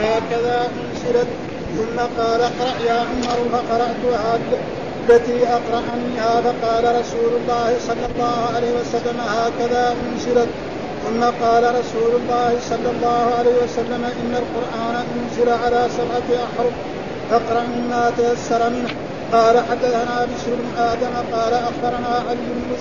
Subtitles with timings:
[0.00, 1.26] هكذا أنزلت
[1.76, 4.38] ثم قال اقرأ يا عمر فقرأتها
[5.08, 10.48] التي أقرأنيها فقال رسول الله صلى الله عليه وسلم هكذا أنزلت
[11.04, 16.74] ثم قال رسول الله صلى الله عليه وسلم إن القرآن أنزل على سبعة أحرف
[17.30, 18.88] فاقرأ مما تيسر منه.
[19.32, 22.76] قال حدثنا بشر بن آدم قال أخبرنا علي بن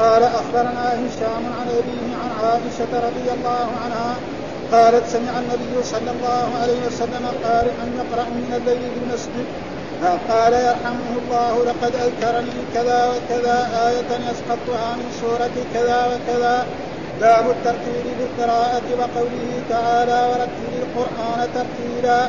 [0.00, 4.16] قال أخبرنا هشام عن أبيه عن عائشة رضي الله عنها
[4.72, 9.46] قالت سمع النبي صلى الله عليه وسلم قال أن يقرأ من الليل في المسجد.
[10.02, 16.66] فقال يرحمه الله لقد أذكرني كذا وكذا آية يسقطها من سورة كذا وكذا.
[17.20, 22.28] باب الترتيل بالقراءة وقوله تعالى ورتل القرآن ترتيلا.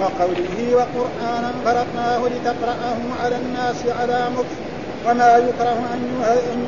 [0.00, 4.58] وقوله وقرآنا فرقناه لتقرأه على الناس على مكث
[5.06, 6.00] وما يكره أن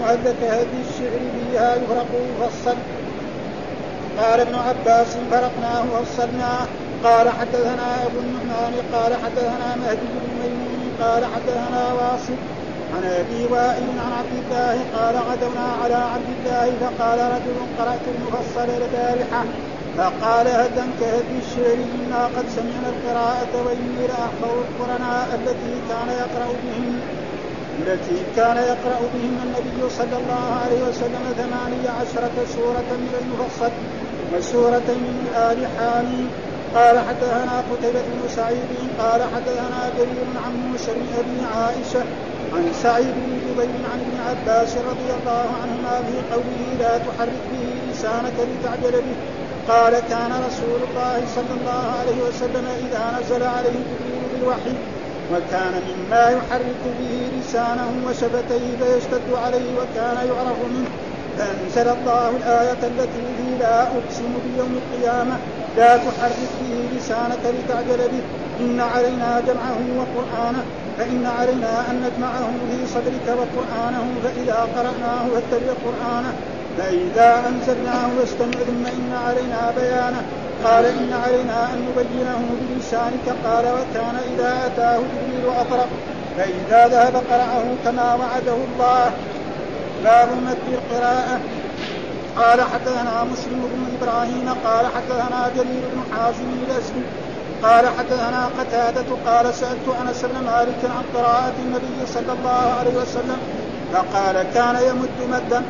[0.01, 2.07] يهلك هذه الشعر فيها يفرق
[2.41, 2.77] يفصل
[4.19, 6.67] قال ابن عباس فرقناه وفصلناه
[7.05, 12.37] قال حدثنا أبو النعمان قال حدثنا مهدي بن ميمون قال حدثنا واصل
[12.95, 18.69] عن أبي وائل عن عبد الله قال غدونا على عبد الله فقال رجل قرأت المفصل
[18.83, 19.45] البارحة
[19.99, 27.01] فقال هدا كهدي الشعر إنا قد سمعنا القراءة وإني لاحفظ القرناء التي كان يقرأ بهم.
[27.79, 33.73] التي كان يقرأ بهن النبي صلى الله عليه وسلم ثمانية عشرة سورة من المفصل
[34.33, 36.29] وسورة من آل حاميم
[36.75, 42.05] قال حدثنا قتيبة بن سعيد قال حدثنا جرير عن موسى بن أبي عائشة
[42.55, 47.93] عن سعيد بن جبير عن ابن عباس رضي الله عنهما في قوله لا تحرك به
[47.93, 49.17] لسانك لتعجل به.
[49.69, 54.75] قال كان رسول الله صلى الله عليه وسلم إذا نزل عليه جبريل بالوحي
[55.33, 60.91] وكان مما يحرك به لسانه وشفتيه فيشتد عليه وكان يعرف منه
[61.39, 65.37] فأنزل الله الآية التي في لا أقسم بيوم القيامة
[65.77, 68.23] لا تحرك به لسانك لتعجل به.
[68.61, 70.65] إن علينا جمعه وقرآنه
[70.99, 76.33] فإن علينا أن نجمعه في صدرك وقرآنه فإذا قرأناه فاتبع قرآنه.
[76.79, 80.23] فإذا أنزلناه فاستمع ثم إن علينا بيانه
[80.65, 85.89] قال إن علينا أن نبينه بلسانك قال وكان إذا أتاه جبريل أطرق
[86.37, 89.11] فإذا ذهب قرأه كما وعده الله.
[90.05, 91.41] باب مد القراءة.
[92.37, 97.05] قال حدثنا مسلم بن إبراهيم قال حدثنا جرير بن حازم الأسلم
[97.63, 103.39] قال حدثنا قتادة قال سألت أنس بن مالك عن قراءة النبي صلى الله عليه وسلم
[103.93, 105.63] فقال كان يمد مدا.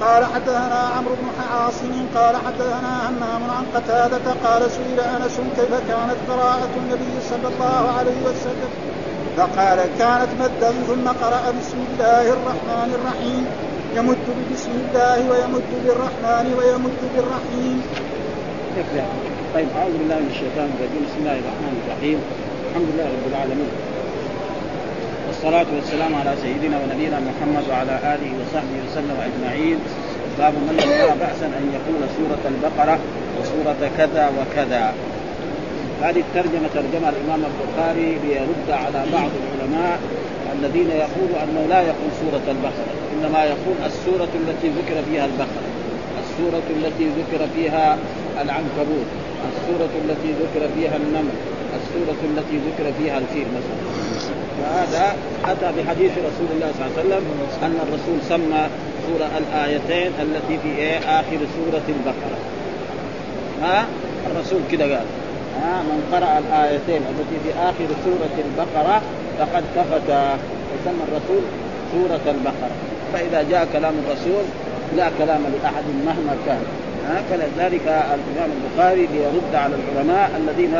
[0.00, 6.16] قال حدثنا عمرو بن عاصم قال حدثنا همام عن قتادة قال سئل أنس كيف كانت
[6.28, 8.70] قراءة النبي صلى الله عليه وسلم؟
[9.36, 13.46] فقال كانت مدا ثم قرأ بسم الله الرحمن الرحيم.
[13.96, 17.82] يمد بسم الله ويمد بالرحمن ويمد بالرحيم.
[19.54, 21.02] طيب أعوذ بالله من الشيطان الرجيم.
[21.08, 22.18] بسم الله الرحمن الرحيم.
[22.70, 23.89] الحمد لله رب العالمين.
[25.30, 29.78] والصلاة والسلام على سيدنا ونبينا محمد وعلى آله وصحبه وسلم أجمعين.
[30.38, 32.98] باب من لم يرى بأسا أن يقول سورة البقرة
[33.38, 34.84] وسورة كذا وكذا.
[36.02, 39.98] هذه الترجمة ترجمها الإمام البخاري ليرد على بعض العلماء
[40.56, 45.66] الذين يقولوا أنه لا يقول سورة البقرة إنما يقول السورة التي ذكر فيها البقرة.
[46.22, 47.98] السورة التي ذكر فيها
[48.42, 49.08] العنكبوت
[49.50, 51.36] السورة التي ذكر فيها النمل
[51.78, 54.19] السورة التي ذكر فيها الفيل مثلا.
[54.60, 57.24] وهذا أتى بحديث رسول الله صلى الله عليه وسلم
[57.62, 58.62] أن الرسول سمى
[59.06, 62.38] سورة الآيتين التي في إيه؟ آخر سورة البقرة.
[63.62, 63.86] ها؟
[64.30, 65.06] الرسول كذا قال.
[65.62, 69.02] ها؟ من قرأ الآيتين التي في آخر سورة البقرة
[69.38, 70.10] فقد كفت.
[70.70, 71.42] وسمى الرسول
[71.92, 72.76] سورة البقرة.
[73.12, 74.44] فإذا جاء كلام الرسول
[74.96, 76.62] لا كلام لأحد مهما كان.
[77.30, 80.76] فلذلك الإمام البخاري ليرد على العلماء الذين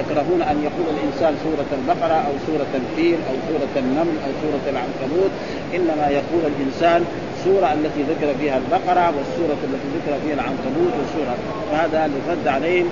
[0.00, 5.32] يكرهون أن يقول الإنسان سورة البقرة أو سورة الفيل أو سورة النمل أو سورة العنكبوت
[5.76, 7.04] إنما يقول الإنسان
[7.44, 11.34] سورة التي ذكر فيها البقرة والسورة التي ذكر فيها العنكبوت والسورة
[11.70, 12.88] فهذا الرد عليهم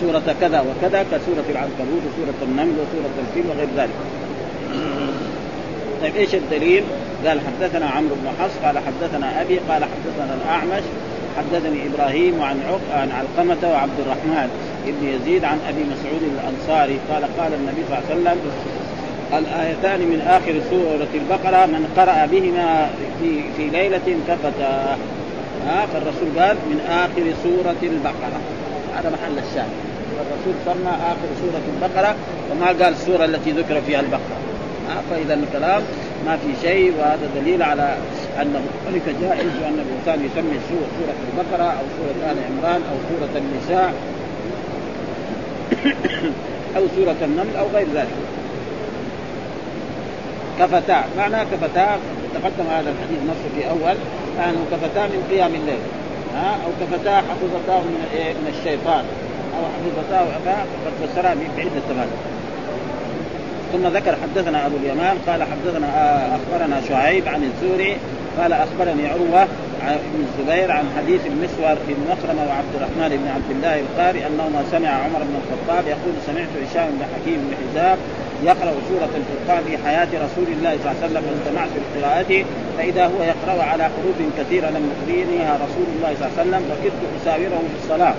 [0.00, 3.98] سورة كذا وكذا كسورة العنكبوت وسورة النمل وسورة الفيل وغير ذلك.
[6.02, 6.84] طيب إيش الدليل؟
[7.26, 10.82] قال حدثنا عمرو بن حفص قال حدثنا أبي قال حدثنا الأعمش
[11.38, 14.48] حدثني إبراهيم وعن عق عن علقمة وعبد الرحمن
[14.86, 18.38] بن يزيد عن أبي مسعود الأنصاري قال قال النبي صلى الله عليه وسلم
[19.38, 22.90] الآيتان من آخر سورة البقرة من قرأ بهما
[23.20, 24.96] في في ليلة كفتا
[25.66, 28.40] ها فالرسول قال من آخر سورة البقرة.
[28.96, 29.74] هذا محل الشاهد.
[30.22, 32.14] الرسول سمى آخر سورة البقرة
[32.50, 34.36] وما قال السورة التي ذكر فيها البقرة.
[34.88, 35.82] ها فإذا الكلام
[36.26, 37.96] ما في شيء وهذا دليل على
[38.42, 43.92] أنه ذلك جائز وأن الإنسان يسمي سورة البقرة أو سورة آل عمران أو سورة النساء.
[46.76, 48.16] أو سورة النمل أو غير ذلك.
[50.58, 51.98] كفتا معنى كفتا
[52.34, 53.96] تقدم هذا الحديث نفسه في أول
[54.38, 55.82] انه كفتا من قيام الليل.
[56.34, 59.04] ها؟ أو كفتا حفظتاه من إيه؟ من الشيطان.
[59.58, 62.32] أو حفظتاه فقد فسرها بعده تفاسير
[63.72, 67.96] ثم ذكر حدثنا أبو اليمان قال حدثنا آه، أخبرنا شعيب عن الزوري
[68.38, 69.48] قال أخبرني عروة
[69.90, 74.88] بن الزبير عن حديث المسور بن مخرمة وعبد الرحمن بن عبد الله القاري انهما سمع
[74.88, 77.98] عمر بن الخطاب يقول سمعت هشام بن حكيم بن حزام
[78.44, 82.44] يقرأ سورة الفرقان في حياة رسول الله صلى الله عليه وسلم فاستمعت لقراءته
[82.78, 87.02] فإذا هو يقرأ على حروف كثيرة لم يقرينها رسول الله صلى الله عليه وسلم فكدت
[87.22, 88.14] أساوره في الصلاة.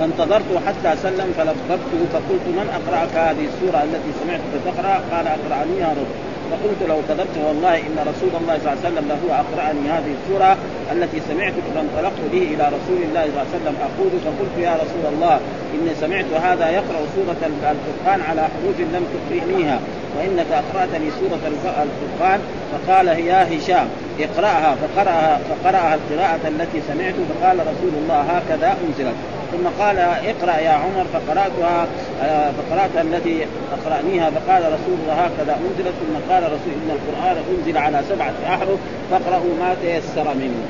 [0.00, 6.33] فانتظرت حتى سلم فلببته فقلت من أقرأك هذه السورة التي سمعتك تقرا قال أقرأنيها رب.
[6.54, 10.56] فقلت لو كذبت والله إن رسول الله صلى الله عليه وسلم له أقرأني هذه السورة
[10.92, 13.76] التي سمعت فانطلقت به إلى رسول الله صلى الله عليه وسلم.
[13.88, 15.40] أقول فقلت يا رسول الله
[15.74, 19.80] إني سمعت هذا يقرأ سورة الفرقان على حروف لم تقرئنيها
[20.16, 21.42] وإنك أقرأتني سورة
[21.84, 22.40] الفرقان
[22.72, 23.88] فقال يا هشام.
[24.20, 29.14] اقرأها فقرأها فقرأها القراءة التي سمعت فقال رسول الله هكذا أنزلت.
[29.52, 31.86] ثم قال اقرأ يا عمر فقرأتها
[32.22, 35.94] آه، فقرأتها التي أقرأنيها فقال رسول الله هكذا أنزلت.
[36.00, 38.78] ثم قال رسول إن القرآن أنزل على سبعة أحرف
[39.10, 40.64] فاقرأوا ما تيسر منه.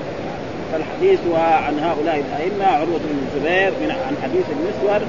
[0.72, 1.20] فالحديث
[1.66, 5.06] عن هؤلاء الأئمة عروة بن الزبير عن حديث المسور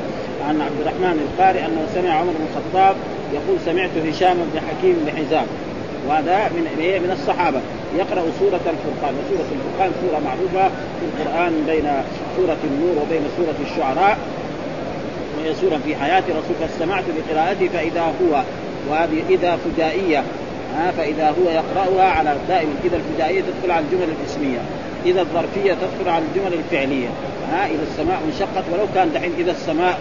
[0.48, 2.96] عن عبد الرحمن القاري أنه سمع عمر بن الخطاب
[3.34, 5.46] يقول سمعت هشام بن حكيم بن حزام
[6.08, 6.64] وهذا من
[7.04, 7.60] من الصحابة.
[7.98, 9.14] يقرأ سورة الفرقان.
[9.20, 10.70] وسورة الفرقان سورة معروفة
[11.00, 11.88] في القرآن بين
[12.38, 14.18] سورة النور وبين سورة الشعراء.
[15.38, 18.44] وهي سورة في حياة رسول فاستمعت لقراءته فإذا هو
[18.90, 20.24] وهذه إذا فجائية.
[20.76, 24.60] ها فإذا هو يقرأها على دائما إذا الفجائية تدخل على الجمل الاسمية.
[25.06, 27.08] إذا الظرفية تدخل على الجمل الفعلية.
[27.52, 30.00] ها إذا السماء انشقت ولو كان دحين إذا السماء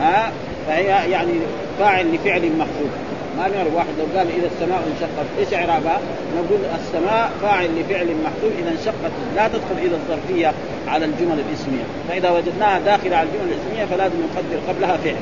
[0.00, 0.32] ها
[0.66, 1.32] فهي يعني
[1.78, 2.90] فاعل لفعل محذوف
[3.36, 6.00] ما نعرف واحد لو قال إذا السماء انشقت إيش إعرابها؟
[6.36, 9.12] نقول السماء فاعل لفعل محذوف إذا انشقت.
[9.36, 10.52] لا تدخل اذا الظرفية
[10.88, 11.84] على الجمل الإسمية.
[12.08, 15.16] فإذا وجدناها داخله على الجمل الإسمية فلازم نقدر قبلها فعل.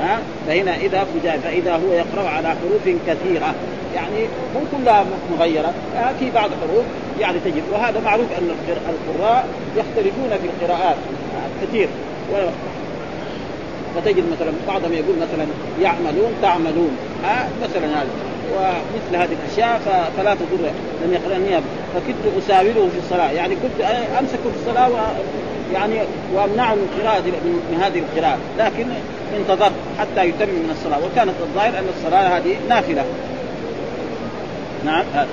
[0.00, 3.54] ها؟ فهنا إذا فجاء فإذا هو يقرأ على حروف كثيرة.
[3.94, 4.20] يعني
[4.54, 5.04] مو كلها
[5.38, 5.74] مغيرة
[6.18, 6.84] في بعض حروف
[7.20, 7.62] يعني تجد.
[7.72, 8.50] وهذا معروف أن
[8.88, 9.46] القراء
[9.76, 10.96] يختلفون في القراءات.
[11.62, 11.88] كثير.
[13.96, 15.46] فتجد مثلا بعضهم يقول مثلا
[15.82, 16.96] يعملون تعملون.
[17.24, 18.08] ها مثلا هذا.
[18.56, 19.80] ومثل هذه الأشياء
[20.16, 20.70] فلا تضر
[21.04, 21.60] لم يقرأني
[21.94, 23.30] فكنت اساوره في الصلاة.
[23.30, 23.80] يعني كنت
[24.18, 24.94] أمسكه في الصلاة و
[25.74, 25.94] يعني
[26.34, 27.22] وأمنعه من قراءه
[27.70, 28.38] من هذه القراءة.
[28.58, 28.86] لكن
[29.36, 30.98] انتظرت حتى يتم من الصلاة.
[30.98, 33.04] وكانت الظاهر أن الصلاة هذه نافلة.
[34.84, 35.28] نعم هذا.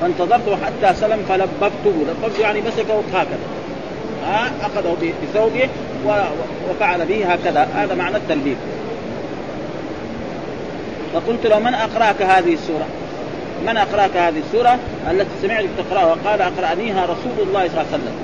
[0.00, 3.38] فانتظرته حتى سلم فلببته لببته يعني مسكه هكذا.
[4.26, 5.68] ها أخذه بثوبه
[6.70, 7.68] وفعل به هكذا.
[7.74, 8.56] هذا معنى التلبيب.
[11.14, 12.86] فقلت له من أقرأك هذه السورة؟
[13.66, 14.78] من أقرأك هذه السورة
[15.10, 18.14] التي سمعتك تقرأها؟ قال أقرأنيها رسول الله صلى الله عليه وسلم.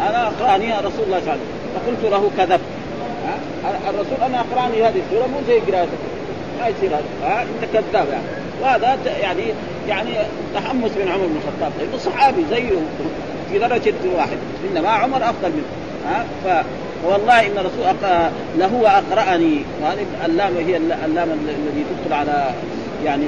[0.00, 1.58] أنا أقرأنيها رسول الله صلى الله عليه وسلم.
[1.74, 2.60] فقلت له كذبت
[3.88, 5.98] الرسول أنا أقرأني هذه السورة مو زي قراءتك.
[6.60, 7.42] ما يصير هذا.
[7.42, 8.24] أنت كذاب يعني.
[8.62, 9.42] وهذا يعني
[9.88, 10.10] يعني
[10.54, 11.72] تحمس من عمر بن الخطاب.
[11.78, 12.78] لأنه صحابي زيه
[13.50, 14.38] في درجة واحد.
[14.70, 15.66] إنما عمر أفضل منه.
[16.08, 16.64] ها؟ ف
[17.04, 19.62] والله إن الرسول أقرأ له أقرأني.
[19.82, 22.50] وهذه اللام هي اللام الذي تدخل على
[23.04, 23.26] يعني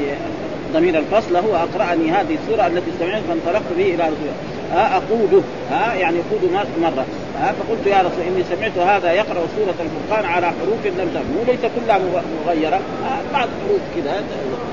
[0.72, 1.36] ضمير الفصل.
[1.36, 4.32] هو أقرأني هذه السورة التي سمعت فانطلقت به إلى رسول
[4.72, 7.04] ها اقوده ها يعني يقود مرة.
[7.40, 11.60] ها فقلت يا رسول إني سمعت هذا يقرأ سورة الفرقان على حروف لم تكن ليس
[11.60, 12.00] كلها
[12.46, 12.80] مغيرة.
[13.32, 14.22] بعض حروف كذا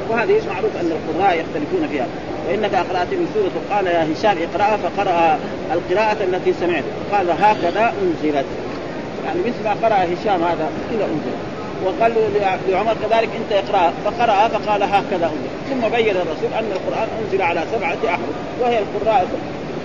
[0.10, 2.06] وهذه معروف أن القراء يختلفون فيها.
[2.50, 5.40] وانك أقرأت من سورة قال يا هشام اقرأها فقرا
[5.74, 6.84] القراءة التي سمعت.
[7.12, 8.46] قال هكذا أنزلت.
[9.28, 11.38] يعني مثل ما قرأ هشام هذا كذا أنزل.
[11.86, 12.14] وقال
[12.70, 13.94] لعمر كذلك أنت اقرأ.
[14.06, 15.52] فقرأ فقال هكذا أنزل.
[15.70, 19.28] ثم بين الرسول أن القرآن أنزل على سبعة أحرف وهي القراءة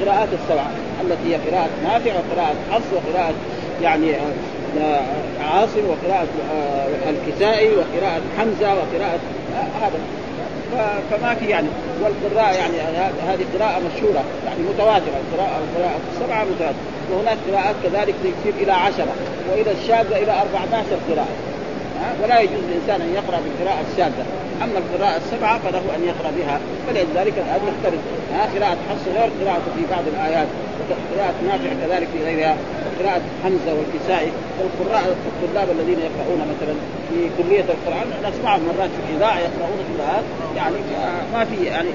[0.01, 0.71] القراءات السبعة
[1.03, 3.35] التي هي قراءة نافع وقراءة حفص وقراءة
[3.83, 4.15] يعني
[4.81, 5.01] آه،
[5.55, 9.21] عاصم وقراءة آه، الكسائي وقراءة حمزة وقراءة
[9.57, 9.99] آه، هذا.
[11.11, 11.69] فما في يعني
[12.03, 12.77] والقراءة يعني
[13.29, 16.75] هذه قراءة مشهورة يعني متواترة القراءة القراءة السبعة متواترة.
[17.13, 19.15] وهناك قراءات كذلك تصير إلى عشرة
[19.51, 21.37] وإلى الشاذة إلى 14 قراءة.
[22.23, 24.25] ولا يجوز للإنسان أن يقرأ بالقراءة الشاذة.
[24.63, 28.01] أما القراءة السبعة فله أن يقرأ بها فلذلك الآن يختلف
[28.55, 30.47] قراءة حفص غير قراءة في بعض الآيات.
[31.15, 32.57] قراءة نافع كذلك في غيرها.
[33.01, 34.33] قراءة حمزة والكسائي.
[34.61, 36.75] والقراء الطلاب الذين يقرؤون مثلا
[37.09, 40.25] في كلية القرآن نسمعهم مرات في الإذاعة يقرؤون قراءات
[40.57, 40.77] يعني
[41.33, 41.89] ما في يعني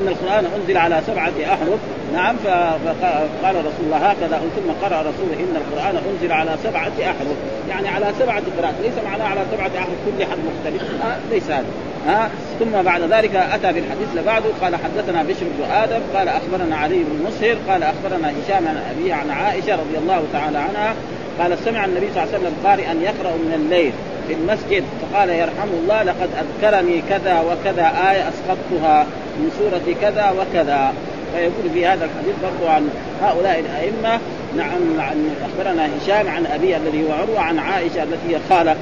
[0.00, 1.80] إن القرآن أنزل على سبعة أحرف.
[2.14, 7.36] نعم فقال رسول الله هكذا ثم قرأ رسول إن القرآن أنزل على سبعة أحرف.
[7.68, 10.82] يعني على سبعة قراءات ليس معناه على سبعة أحرف كل حرف مختلف.
[11.04, 11.66] آه ليس هذا.
[12.06, 16.96] ها ثم بعد ذلك أتى بالحديث لبعده قال حدثنا بشر بن آدم قال أخبرنا علي
[16.96, 20.94] بن مسهر قال أخبرنا هشام عن أبيه عن عائشة رضي الله تعالى عنها
[21.38, 23.92] قال سمع النبي صلى الله عليه وسلم قارئا يقرأ من الليل
[24.28, 29.06] في المسجد فقال يرحم الله لقد أذكرني كذا وكذا آية أسقطتها
[29.38, 30.92] من سورة كذا وكذا.
[31.34, 32.88] فيقول في هذا الحديث برضو عن
[33.22, 34.20] هؤلاء الأئمة
[34.56, 38.76] نعم عن أخبرنا هشام عن ابي الذي هو عروة عن عائشة التي هي خالة.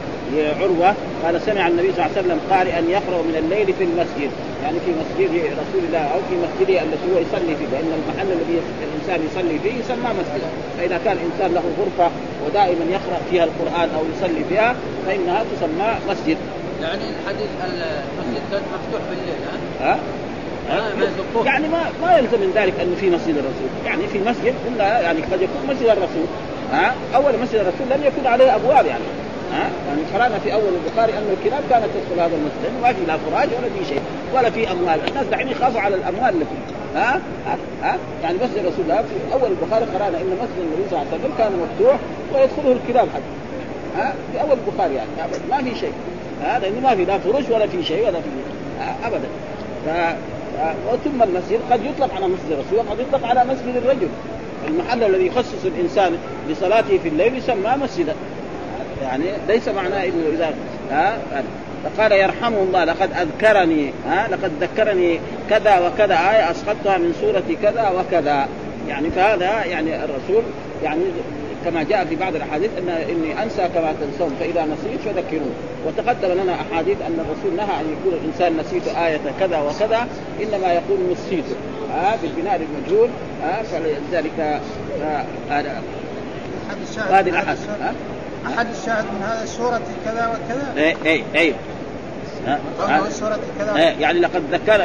[0.61, 4.31] عروة قال سمع النبي صلى الله عليه وسلم قارئا يقرأ من الليل في المسجد.
[4.63, 5.31] يعني في مسجد
[5.63, 7.69] رسول الله أو في مسجده التي هو يصلي فيه.
[7.73, 10.43] لأن المحل الذي الإنسان يصلي فيه يسمى مسجد.
[10.79, 12.11] فإذا كان الإنسان له غرفة
[12.47, 14.75] ودائما يقرأ فيها القرآن أو يصلي فيها
[15.07, 16.37] فإنها تسمى مسجد.
[16.83, 19.39] يعني الحديث المسجد كان مفتوح بالليل
[19.81, 19.99] ها؟
[20.69, 20.81] ها؟
[21.45, 25.21] يعني ما ما يلزم من ذلك انه في مسجد الرسول، يعني في مسجد قلنا يعني
[25.21, 26.27] قد يكون مسجد الرسول
[26.73, 29.05] ها؟ أول مسجد الرسول لم يكن عليه أبواب يعني.
[29.55, 33.17] ها؟ يعني قرانا في أول البخاري أن الكلاب كانت تدخل هذا المسجد ما في لا
[33.17, 34.01] فراج ولا في شيء
[34.35, 35.09] ولا في أموال.
[35.09, 39.35] الناس دحين يخافوا على الأموال اللي فيه ها؟ ها, ها؟ يعني مسجد رسول الله في
[39.35, 41.97] أول البخاري قرأنا إن مسجد النبي صلى الله عليه وسلم كان مفتوح
[42.35, 43.33] ويدخله الكلاب حتى
[43.97, 45.09] ها؟ في أول البخاري يعني
[45.51, 45.93] ما في شيء
[46.43, 48.29] ها؟ لأنه ما في لا فرش ولا في شيء ولا في
[49.07, 49.29] ابدا.
[49.87, 49.89] ف...
[50.93, 54.09] وثم المسجد قد يطلق على مسجد الرسول وقد يطلق على مسجد الرجل.
[54.69, 56.19] المحل الذي يخصص الإنسان
[56.51, 58.15] لصلاته في الليل يسمى مسجدا.
[59.05, 60.55] يعني ليس معناه إنه اذا
[60.91, 61.19] ها؟
[61.85, 65.21] فقال يرحمه الله لقد أذكرني ها؟ لقد ذكرني
[65.51, 68.49] كذا وكذا آية أسقطتها من سورة كذا وكذا.
[68.89, 70.43] يعني فهذا يعني الرسول
[70.83, 71.03] يعني
[71.65, 75.55] كما جاء في بعض الأحاديث أن إني أنسى كما تنسون فإذا نسيت فذكرون.
[75.87, 80.07] وتقدم لنا أحاديث أن الرسول نهى أن يقول الإنسان نسيت آية كذا وكذا
[80.43, 81.45] إنما يقول نسيت
[81.95, 83.09] ها؟ بالبناء للمجهول
[83.43, 84.61] ها؟ فلذلك
[85.51, 85.83] هذا
[87.11, 87.69] هذه الأحاديث
[88.47, 91.55] أحد الشاهد من هذا سورة كذا وكذا؟ اي اي اي
[93.11, 93.77] سورة كذا.
[93.77, 94.83] إيه يعني لقد ذكر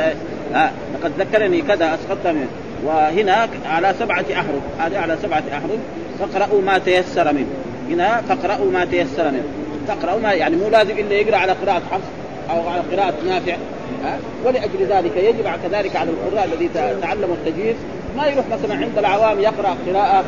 [0.56, 2.48] آه لقد ذكرني كذا اسقطت منه
[2.86, 5.80] وهنا على سبعة أحرف هذه على سبعة أحرف.
[6.20, 7.48] فاقرأوا ما تيسر منه.
[7.90, 9.44] هنا فاقرأوا ما تيسر منه.
[9.88, 12.04] تقرأوا ما يعني مو لازم إلا يقرأ على قراءة حفص
[12.50, 13.56] أو على قراءة نافع
[14.04, 14.18] ها.
[14.46, 16.70] ولأجل ذلك يجب كذلك على القراء الذي
[17.02, 17.76] تعلموا التجويد
[18.18, 20.24] ما يروح مثلا عند العوام يقرأ قراءة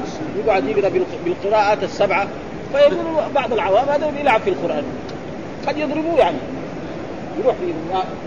[0.45, 0.91] يقعد يقرأ
[1.25, 2.27] بالقراءات السبعة.
[2.73, 2.95] فيقول
[3.35, 4.83] بعض العوام هذا يلعب في القرآن.
[5.67, 6.37] قد يضربوه يعني.
[7.43, 7.73] يروح في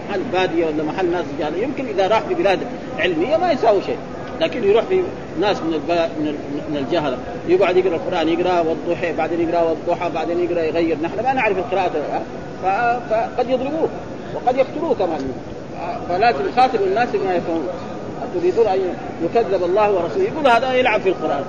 [0.08, 2.58] محل بادية ولا محل ناس جهله يمكن إذا راح في بلاد
[2.98, 3.96] علمية ما يساوي شيء.
[4.40, 5.02] لكن يروح في
[5.40, 5.72] ناس من
[6.70, 10.96] من الجهله يقعد يقرأ القرآن يقرأ والضحى بعدين يقرأ والضحى بعدين يقرأ يغير.
[11.02, 12.22] نحن ما نعرف القراءة.
[13.10, 13.88] فقد يضربوه.
[14.34, 15.32] وقد يقتلوه كمان.
[16.08, 17.68] فلازم يخاطب الناس بما يفهمون.
[18.34, 20.24] تريدون أن يكذب الله ورسوله.
[20.24, 21.44] يقول هذا يلعب في القرآن.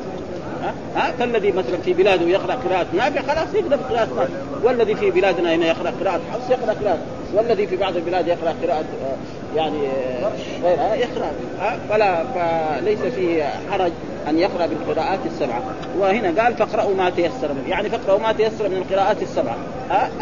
[0.95, 4.33] ها؟ فالذي مثلا في بلاده يقرأ قراءة نافع خلاص يقرا قراءة نافع.
[4.63, 6.99] والذي في بلادنا هنا يقرأ قراءة حفص يقرأ قراءة.
[7.33, 10.31] والذي في بعض البلاد يقرأ قراءة آه، يعني آه،
[10.63, 11.31] غيرها يقرأ
[11.89, 13.91] فلا فليس فيه حرج
[14.29, 15.61] أن يقرأ بالقراءات السبعة.
[15.99, 19.57] وهنا قال فاقرأوا ما تيسر منه يعني فاقرأوا ما تيسر من القراءات السبعة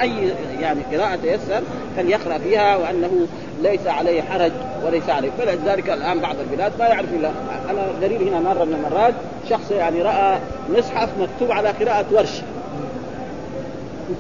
[0.02, 1.62] أي يعني قراءة تيسر
[1.98, 3.28] فليقرأ فيها وأنه
[3.62, 4.52] ليس عليه حرج
[4.86, 5.30] وليس عليه.
[5.38, 7.32] فلذلك الآن بعض البلاد ما يعرف إلا
[7.70, 9.14] أنا دليل هنا مرة من المرات
[9.50, 10.40] شخص يعني رأى
[10.70, 12.42] مصحف مكتوب على قراءة ورش.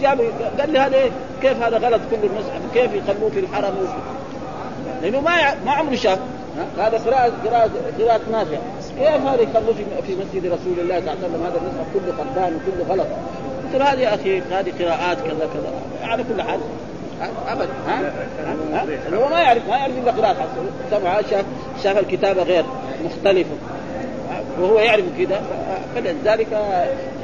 [0.01, 0.21] جاب
[0.59, 0.97] قال لي هذا
[1.41, 3.73] كيف هذا غلط كل المصحف؟ كيف يخلوه في الحرم؟
[5.01, 6.19] لأنه ما ما عمره شاف.
[6.77, 7.69] هذا قراءة قراءة
[7.99, 8.57] قراءة نافع
[8.99, 9.75] كيف هذا يخلوه
[10.07, 13.07] في مسجد رسول الله صلى الله عليه وسلم؟ هذا المصحف كله خربان وكله غلط.
[13.63, 15.71] قلت له هذه يا أخي هذه قراءات كذا كذا.
[16.03, 16.59] على كل حال.
[17.47, 18.11] ابدا ها,
[18.73, 18.85] ها؟
[19.17, 20.47] هو ما يعرف ما يعرف إلا قراءة
[20.91, 21.45] سمع شاف
[21.83, 22.65] شاف الكتابة غير.
[23.05, 23.55] مختلفة
[24.59, 25.41] وهو يعرف كذا
[25.95, 26.47] فلذلك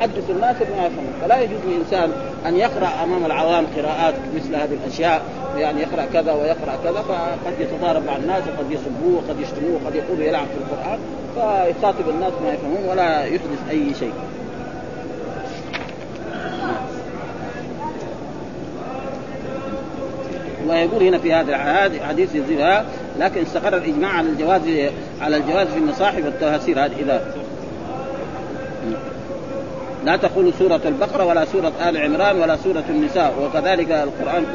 [0.02, 2.12] حدث الناس بما يفهمون فلا يجوز للانسان
[2.46, 5.22] أن يقرأ أمام العوام قراءات مثل هذه الأشياء
[5.58, 10.24] يعني يقرأ كذا ويقرأ كذا فقد يتضارب مع الناس وقد يسبوه وقد يشتموه وقد يقولوا
[10.24, 11.00] يلعب في القرآن
[11.36, 14.14] فيخاطب الناس ما يفهمون ولا يحدث أي شيء.
[20.68, 21.56] ويقول هنا في هذا
[21.86, 22.86] الحديث يزيدها
[23.20, 24.62] لكن استقر الإجماع على الجواز
[25.22, 27.22] على الجواز في المصاحف والتهاسير هذه إذا
[30.06, 33.34] لا تقول سورة البقرة ولا سورة آل عمران ولا سورة النساء.
[33.42, 34.46] وكذلك القرآن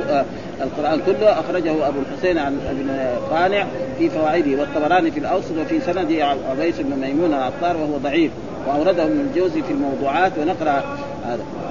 [0.60, 2.90] القرآن كله أخرجه أبو الحسين عن ابن
[3.30, 3.66] قانع
[3.98, 4.60] في فوائده.
[4.60, 8.30] والطبراني في الأوسط وفي سنده عبيس بن ميمون العطار وهو ضعيف.
[8.66, 10.32] وأورده ابن الجوزي في الموضوعات.
[10.38, 10.98] ونقرأ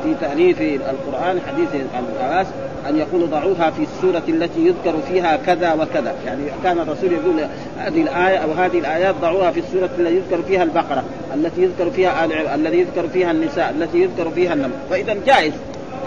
[0.03, 2.47] في تأليف القرآن حديث عن العباس
[2.89, 6.15] أن يقولوا ضعوها في السورة التي يذكر فيها كذا وكذا.
[6.25, 7.47] يعني كان الرسول يقول
[7.77, 12.25] هذه الآية أو هذه الآيات ضعوها في السورة التي يذكر فيها البقرة التي يذكر فيها
[12.25, 14.73] آل الذي يذكر فيها النساء التي يذكر فيها النمل.
[14.89, 15.53] فإذا جائز.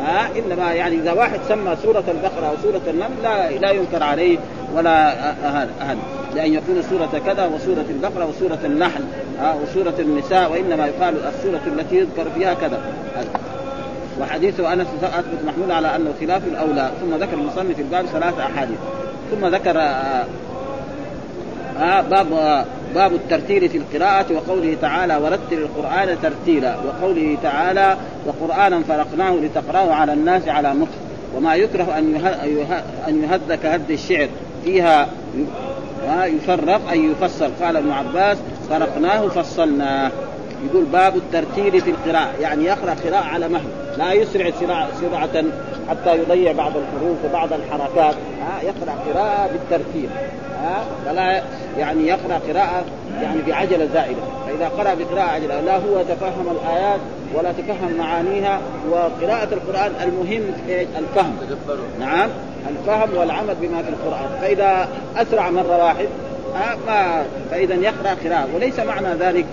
[0.04, 4.38] ها إنما يعني إذا واحد سمى سورة البقرة أو سورة النمل لا لا ينكر عليه
[4.74, 5.98] ولا هذا
[6.34, 9.04] لأن يكون سورة كذا وسورة البقرة وسورة النحل
[9.62, 12.78] وسورة النساء وإنما يقال السورة التي يذكر فيها كذا.
[14.20, 18.78] وحديث أنس أثبت محمول على انه خلاف الأولى ثم ذكر المصنف في الباب ثلاث أحاديث.
[19.30, 20.24] ثم ذكر آه,
[21.78, 27.96] آه، باب آه باب الترتيل في القراءة وقوله تعالى ورتل القرآن ترتيلا وقوله تعالى
[28.26, 30.90] وقرآنا فرقناه لتقرأه على الناس على مكر
[31.36, 32.14] وما يكره أن
[33.08, 34.28] أن يهد كهد الشعر.
[34.64, 35.08] فيها
[36.24, 37.50] يفرق أي يفصل.
[37.62, 38.38] قال ابن عباس
[38.70, 40.10] فرقناه فصلناه
[40.70, 43.68] يقول باب الترتيل في القراءة يعني يقرأ قراءة على مهل
[43.98, 44.50] لا يسرع
[45.00, 45.44] سرعة
[45.90, 48.14] حتى يضيع بعض الحروف وبعض الحركات.
[48.14, 50.08] ها يقرأ قراءة بالترتيل.
[50.62, 51.42] ها فلا
[51.78, 52.84] يعني يقرأ قراءة
[53.22, 54.20] يعني بعجلة زائدة.
[54.46, 57.00] فإذا قرأ بقراءة عجلة لا هو تفهم الآيات
[57.34, 60.42] ولا تفهم معانيها وقراءة القرآن المهم
[60.98, 61.36] الفهم.
[62.00, 62.28] نعم
[62.68, 64.28] الفهم والعمل بما في القرآن.
[64.40, 66.06] فإذا أسرع مرة واحد
[67.50, 69.44] فإذا يقرأ قراءة وليس معنى ذلك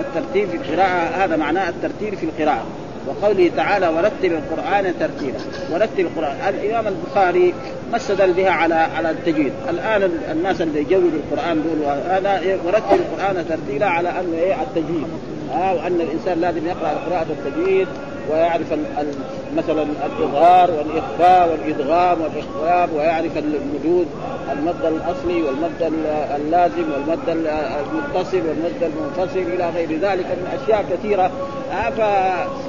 [0.00, 2.66] الترتيب في القراءة هذا معناه الترتيب في القراءة.
[3.06, 5.38] وقوله تعالى ورتل القرآن ترتيلا
[5.72, 7.54] ورتل القرآن الإمام البخاري
[7.90, 9.52] ما استدل بها على على التجويد.
[9.70, 15.06] الآن الناس اللي يجودوا القرآن يقولوا هذا ورتل القرآن ترتيلا على أنه إيه؟ التجويد.
[15.54, 17.88] آه وأن الإنسان لازم يقرأ قراءه التجويد
[18.30, 18.72] ويعرف
[19.56, 24.06] مثلا الإظهار والإخفاء والإدغام والاخفاء ويعرف الوجود
[24.52, 25.92] المد الأصلي والمد
[26.36, 31.30] اللازم والمد المتصل والمد المنفصل إلى غير ذلك من أشياء كثيرة.
[31.72, 31.90] آه،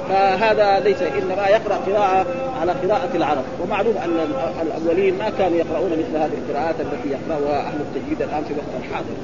[0.08, 2.26] فهذا ليس إنما يقرأ قراءة
[2.60, 3.44] على قراءة العرب.
[3.62, 4.28] ومعلوم أن
[4.62, 9.14] الأولين ما كانوا يقرؤون مثل هذه القراءات التي يقرأها أهل التجويد الآن في الوقت الحاضر.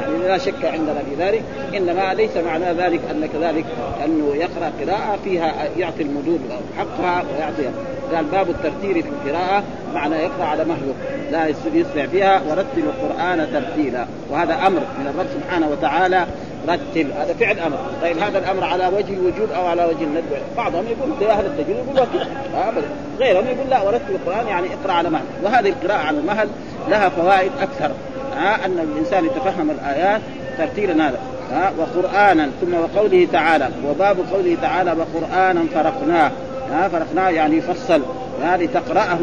[0.00, 1.42] يعني لا شك عندنا في ذلك.
[1.76, 3.64] إنما ليس معنى ذلك أن كذلك
[4.04, 6.40] أنه يقرأ قراءة فيها يعطي المدود
[6.78, 7.72] حقها ويعطيها
[8.14, 9.62] قال باب الترتيل في القراءة
[9.94, 10.94] معنى يقرأ على مهله
[11.32, 14.06] لا يسمع فيها ورتل القرآن ترتيلا.
[14.30, 16.26] وهذا أمر من الرب سبحانه وتعالى
[16.68, 17.78] رتل هذا فعل أمر.
[18.02, 21.76] طيب هذا الأمر على وجه الوجوب أو على وجه الندب؟ بعضهم يقول زي أهل التجويد
[21.76, 22.18] يقول وكل
[22.54, 22.86] ابدا.
[23.18, 25.24] غيرهم يقول لا ورتل القرآن يعني اقرأ على مهل.
[25.44, 26.48] وهذه القراءة على المهل
[26.88, 27.90] لها فوائد أكثر.
[28.36, 30.20] ها أن الإنسان يتفهم الآيات
[30.58, 31.18] ترتيلا هذا
[31.52, 36.30] ها وقرانا ثم وقوله تعالى وباب قوله تعالى وقرانا فرقناه
[36.72, 38.02] ها فرقناه يعني يفصل
[38.42, 39.18] هذه تقرأه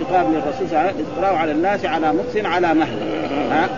[0.00, 2.98] خطاب للرسول صلى الله عليه وسلم تقرأه على الناس على مكس على مهل
[3.50, 3.68] ها.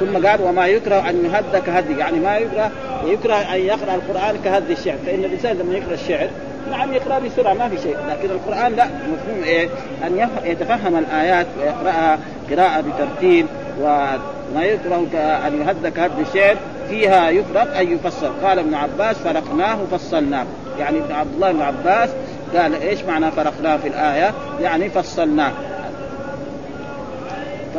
[0.00, 2.70] ثم قال وما يكره أن يهد كهدي يعني ما يكره
[3.06, 6.28] يكره أن يقرأ القرآن كهد الشعر فإن الإنسان لما يقرأ الشعر
[6.70, 7.96] نعم يقرأ بسرعة ما في شيء.
[8.08, 9.68] لكن القرآن لا مفهوم إيه؟
[10.06, 12.18] أن يتفهم الآيات ويقرأها
[12.50, 13.46] قراءة بترتيب
[13.80, 15.06] وما يكره
[15.46, 16.56] أن يهد كهد الشعر
[16.88, 18.32] فيها يفرق أن يفسر.
[18.44, 20.44] قال ابن عباس فرقناه فصلناه.
[20.78, 22.10] يعني ابن عبد الله بن عباس
[22.56, 25.52] قال إيش معنى فرقناه في الآية؟ يعني فصلناه.
[27.74, 27.78] ف...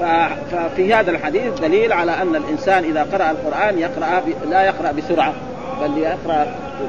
[0.00, 0.04] ف...
[0.52, 4.50] ففي هذا الحديث دليل على أن الإنسان إذا قرأ القرآن يقرأ ب...
[4.50, 5.32] لا يقرأ بسرعة
[5.82, 6.46] بل يقرأ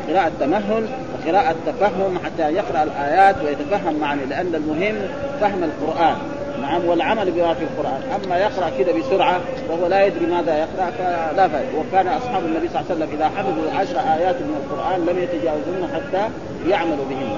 [0.09, 0.87] قراءة تمهل
[1.19, 4.95] وقراءة تفهم حتى يقرأ الآيات ويتفهم معاني لأن المهم
[5.41, 6.15] فهم القرآن.
[6.61, 8.01] نعم والعمل بما في القرآن.
[8.15, 12.81] أما يقرأ كذا بسرعة وهو لا يدري ماذا يقرأ فلا فائده وكان أصحاب النبي صلى
[12.81, 16.29] الله عليه وسلم إذا حفظوا عشر آيات من القرآن لم يتجاوزون حتى
[16.69, 17.29] يعملوا بهن.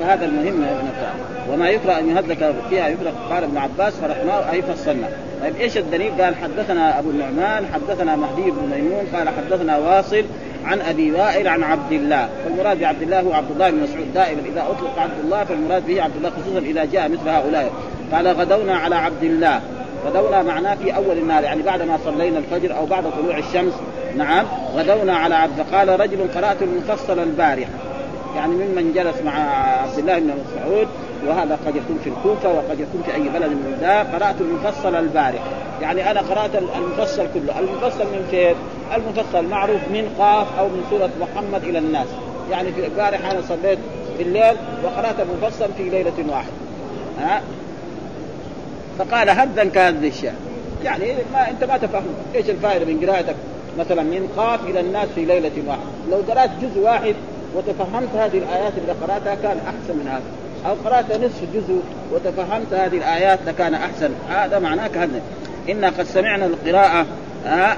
[0.00, 1.12] فهذا المهم نفسه
[1.52, 5.08] وما يقرأ أن يهدك فيها يقرأ قال ابن عباس فرحناه أي فصلنا.
[5.42, 10.24] طيب إيش الدليل؟ قال حدثنا أبو النعمان حدثنا مهدي بن ميمون قال حدثنا واصل
[10.68, 12.28] عن أبي وائل عن عبد الله.
[12.44, 14.40] فالمراد بعبد الله هو عبد الله بن مسعود دائما.
[14.52, 17.72] إذا أطلق عبد الله فالمراد به عبد الله خصوصا إذا جاء مثل هؤلاء.
[18.12, 19.60] قال غدونا على عبد الله.
[20.06, 23.72] غدونا معناه في أول النهار يعني بعد ما صلينا الفجر أو بعد طلوع الشمس.
[24.16, 27.70] نعم غدونا على عبد قال رجل قرأت المفصل البارحه
[28.36, 29.32] يعني ممن جلس مع
[29.82, 30.88] عبد الله بن مسعود
[31.26, 34.02] وهذا قد يكون في الكوفة وقد يكون في أي بلد من ذا.
[34.02, 35.44] قرأت المفصل البارحة
[35.82, 37.58] يعني أنا قرأت المفصل كله.
[37.58, 38.54] المفصل من فين؟
[38.96, 42.06] المفصل معروف من قاف أو من سورة محمد إلى الناس.
[42.50, 43.78] يعني في البارحة أنا صليت
[44.16, 46.52] في الليل وقرأت المفصل في ليلة واحدة.
[47.20, 47.42] ها؟
[48.98, 50.32] فقال هدا كهذه الشعر
[50.84, 52.14] يعني ما أنت ما تفهم.
[52.34, 53.36] إيش الفائدة من قراءتك؟
[53.78, 55.82] مثلا من قاف إلى الناس في ليلة واحدة.
[56.10, 57.14] لو قرأت جزء واحد
[57.54, 60.22] وتفهمت هذه الآيات اللي قرأتها كان أحسن من هذا.
[60.66, 61.80] أو قرأت نصف جزء
[62.12, 64.10] وتفهمت هذه الآيات لكان أحسن.
[64.30, 65.20] هذا معناه كهذا
[65.68, 67.06] إنا قد سمعنا القراءة
[67.46, 67.76] آه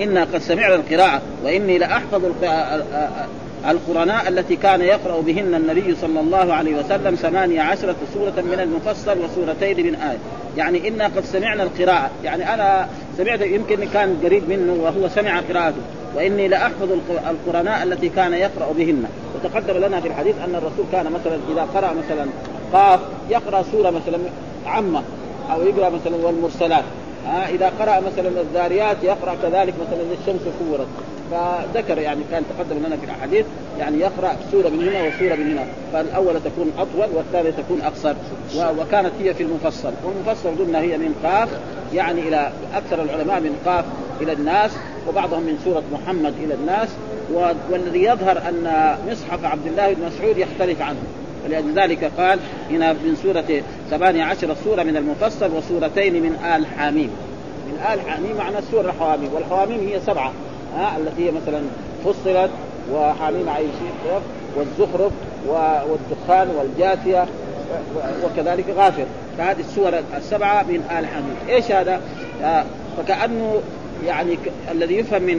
[0.00, 2.22] إنا قد سمعنا القراءة وإني لأحفظ
[3.68, 9.18] القرناء التي كان يقرأ بهن النبي صلى الله عليه وسلم ثمانية عشرة سورة من المفصل
[9.24, 10.18] وسورتين من آية.
[10.56, 12.10] يعني إنا قد سمعنا القراءة.
[12.24, 15.80] يعني أنا سمعت يمكن كان قريب منه وهو سمع قراءته.
[16.14, 16.88] وإني لأحفظ
[17.30, 19.04] القرناء التي كان يقرأ بهن.
[19.44, 22.26] وتقدم لنا في الحديث أن الرسول كان مثلا إذا قرأ مثلا
[22.72, 24.18] قاف يقرأ سورة مثلا
[24.66, 25.02] عامة
[25.52, 26.84] أو يقرأ مثلا والمرسلات.
[27.26, 30.86] ها إذا قرأ مثلا الذاريات يقرأ كذلك مثلا الشمس كورت.
[31.30, 33.46] فذكر يعني كان تقدم لنا في الاحاديث
[33.78, 35.66] يعني يقرأ سورة من هنا وسورة من هنا.
[35.92, 38.14] فالاولى تكون أطول والثانيه تكون أقصر.
[38.78, 39.92] وكانت هي في المفصل.
[40.04, 41.48] والمفصل قلنا هي من قاف
[41.94, 43.84] يعني إلى أكثر العلماء من قاف
[44.20, 44.70] إلى الناس.
[45.08, 46.88] وبعضهم من سورة محمد إلى الناس
[47.70, 50.98] والذي يظهر أن مصحف عبد الله بن مسعود يختلف عنه.
[51.44, 52.38] ولذلك قال
[52.70, 57.10] هنا من سورة ثمانية عشر سورة من المفصل وسورتين من آل حاميم
[57.66, 60.32] من آل حاميم معنى سورة الحواميم والحواميم هي سبعة
[60.76, 61.62] ها التي هي مثلا
[62.04, 62.50] فصلت
[62.92, 63.70] وحاميم عين
[64.56, 65.12] والزخرف
[65.48, 67.26] والدخان والجاثية
[68.24, 69.04] وكذلك غافر.
[69.38, 72.00] فهذه السور السبعة من آل حميد إيش هذا؟
[72.42, 72.64] آه،
[72.96, 73.60] فكأنه
[74.06, 74.38] يعني
[74.70, 75.38] الذي يفهم من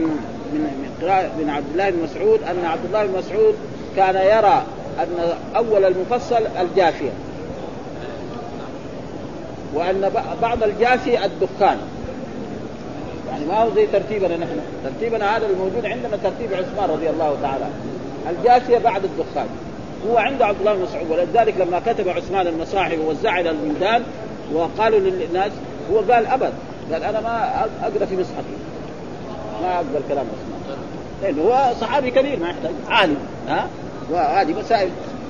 [0.52, 3.54] من من, من عبد الله بن مسعود أن عبد الله بن مسعود
[3.96, 4.62] كان يرى
[5.00, 7.10] أن أول المفصل الجافية.
[9.74, 10.10] وأن
[10.42, 11.78] بعض الجافي الدخان.
[13.28, 14.60] يعني ما هو زي ترتيبنا نحن.
[14.84, 17.66] ترتيبنا هذا الموجود عندنا ترتيب عثمان رضي الله تعالى.
[18.30, 19.46] الجافية بعد الدخان.
[20.10, 21.10] هو عند عبد الله بن مسعود.
[21.10, 24.02] ولذلك لما كتب عثمان المصاحف ووزعها إلى البلدان
[24.54, 25.52] وقالوا للناس
[25.92, 26.52] هو قال أبد.
[26.92, 28.56] قال أنا ما اقرا في مصحفي
[29.62, 30.78] ما اقبل كلام عثمان
[31.22, 32.72] لأنه هو صحابي كبير ما يحتاج.
[32.88, 33.16] عالم
[33.48, 33.66] ها؟
[34.10, 34.88] وهذه مسائل.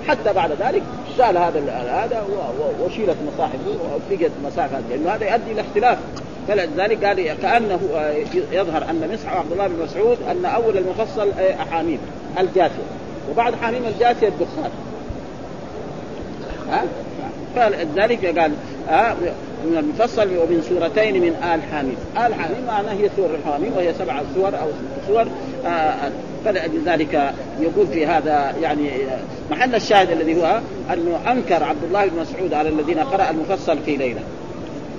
[0.09, 0.83] حتى بعد ذلك
[1.19, 2.25] زال هذا هذا
[2.81, 5.99] وشيلت مصاحفه وفقت مصاحف لأنه هذا يؤدي إلى اختلاف.
[6.49, 7.81] فلذلك قال كأنه
[8.53, 11.99] يظهر أن مصحف عبد الله بن مسعود أن أول المفصل أحاميم
[12.39, 12.87] الجاثيه
[13.31, 14.71] وبعد حاميم الجاثيه الدخان.
[16.71, 16.85] ها؟
[17.57, 18.53] فلذلك قال
[18.89, 19.17] ها
[19.67, 24.21] من المفصل ومن سورتين من آل حاميم آل حاميم معناه هي سور الحاميم وهي سبع
[24.35, 25.27] سور أو ست سور.
[25.67, 26.11] آه
[26.45, 28.91] فلذلك يقول في هذا يعني
[29.51, 30.61] محل الشاهد الذي هو
[30.93, 34.21] أنه أنكر عبد الله بن مسعود على الذين قرأ المفصل في ليلة.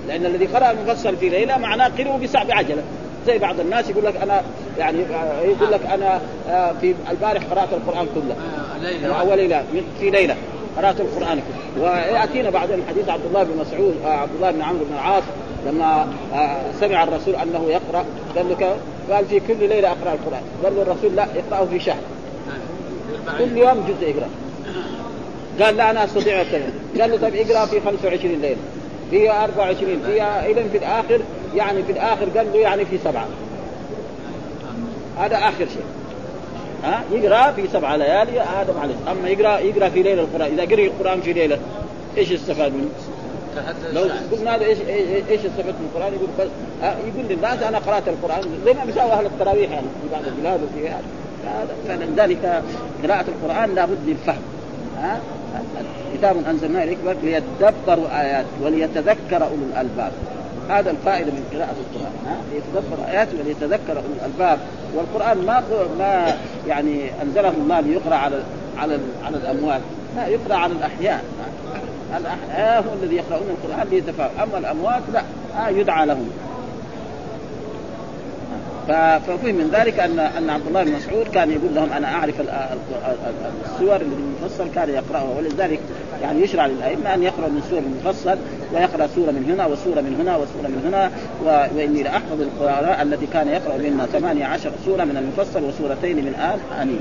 [0.08, 2.82] لأن الذي قرأ المفصل في ليلة معناه قرأوا بسع بعجله
[3.26, 4.42] زي بعض الناس يقول لك أنا
[4.78, 4.98] يعني
[5.44, 8.36] يقول لك أنا آه، في البارح قرأت القرآن كله.
[9.08, 9.64] آه، اول ليله
[10.00, 10.36] في ليلة.
[10.78, 11.82] قرات القرآن كله.
[11.82, 15.22] ويأتينا بعدين حديث عبد الله بن مسعود آه، عبد الله بن عمرو بن العاص
[15.66, 16.06] لما
[16.80, 18.04] سمع الرسول أنه يقرأ
[18.36, 18.76] قال له
[19.10, 20.42] قال في كل ليلة أقرأ القرآن.
[20.64, 22.00] قال له الرسول لا اقراه في شهر.
[23.38, 24.28] كل يوم جزء يقرأ.
[25.60, 28.56] قال لا أنا أستطيع كذا قال له طيب اقرأ في 25 ليلة.
[29.10, 31.20] فيها 24 فيها إذا في الآخر
[31.54, 33.26] يعني في الآخر قال له يعني في سبعة.
[35.18, 35.97] هذا آخر شيء.
[36.84, 38.94] ها؟ يقرأ في سبع ليالي هذا معلش.
[39.10, 40.52] أما يقرأ يقرأ في ليلة القرآن.
[40.52, 41.58] إذا قرأ القرآن في ليلة
[42.18, 42.88] إيش استفاد منه؟
[43.92, 44.78] لو قلنا هذا إيش
[45.30, 46.46] إيش استفدت من القرآن؟ يقول بس
[46.82, 48.40] يقول للناس أنا قرأت القرآن.
[48.64, 51.02] زي ما بيساوي أهل التراويح؟ يعني في بعض البلاد وفي هذا.
[51.88, 52.62] فلذلك
[53.04, 54.42] قراءة القرآن لابد من الفهم
[54.98, 55.20] ها؟
[56.14, 60.12] كتاب أنزلناه اليك ليتدبروا آيات وليتذكر أولو الألباب.
[60.68, 64.58] هذا الفائده من قراءة القرآن ها؟ ليتدبر ايات وليتذكر اولو الألباب.
[64.94, 65.62] والقرآن ما
[65.98, 66.36] ما
[66.68, 68.42] يعني أنزله الله ليقرا على
[68.78, 69.80] على على الاموات
[70.16, 71.24] لا يقرأ على الأحياء
[72.16, 75.22] الأحياء هو الذي يقرؤون القرآن ليتفاهم أما الأموات لا
[75.58, 76.30] آه يدعى لهم.
[78.88, 82.34] ففهم من ذلك ان أن عبد الله بن مسعود كان يقول لهم أنا أعرف
[83.64, 85.80] السور اللي المفصل كان يقراها ولذلك
[86.22, 88.38] يعني يشرع للأئمة أن يقرا من سور المفصل
[88.72, 91.10] ويقرأ سورة من هنا وسورة من هنا وسورة من هنا
[91.44, 97.00] وإني لأحفظ القراء التي كان يقرأ منها 18 سورة من المفصل وسورتين من آل انين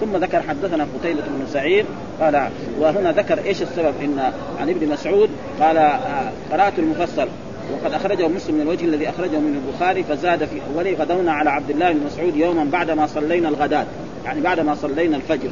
[0.00, 1.86] ثم ذكر حدثنا قتيبة بن سعيد
[2.20, 2.48] قال
[2.80, 7.28] وهنا ذكر إيش السبب إن عن ابن مسعود قال آه، قرأت المفصل.
[7.72, 11.70] وقد أخرجه مسلم من الوجه الذي أخرجه من البخاري فزاد في أوله غدونا على عبد
[11.70, 13.86] الله بن مسعود يوما بعدما صلينا الغداة.
[14.24, 15.50] يعني بعدما صلينا الفجر.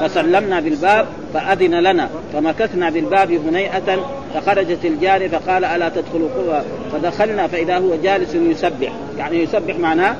[0.00, 2.08] فسلمنا بالباب فأذن لنا.
[2.32, 6.60] فمكثنا بالباب هنيئة فخرجت الجارية فقال ألا تدخلوا
[6.92, 8.92] فدخلنا فإذا هو جالس يسبح.
[9.18, 10.16] يعني يسبح معناه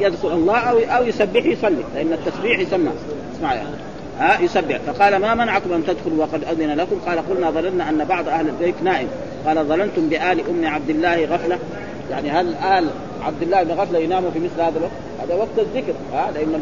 [0.00, 2.90] يذكر الله أو أو يسبح يصلي لأن التسبيح يسمى.
[3.36, 3.87] اسمع يعني.
[4.18, 4.78] ها يسبح.
[4.86, 8.74] فقال ما منعكم أن تدخلوا وقد أذن لكم؟ قال قلنا ظننا أن بعض أهل البيت
[8.82, 9.08] نائم.
[9.46, 11.58] قال ظننتم بآل أم عبد الله غفلة؟
[12.10, 12.88] يعني هل آل
[13.22, 16.60] عبد الله بن غفلة يناموا في مثل هذا الوقت؟ هذا وقت الذكر ها لأن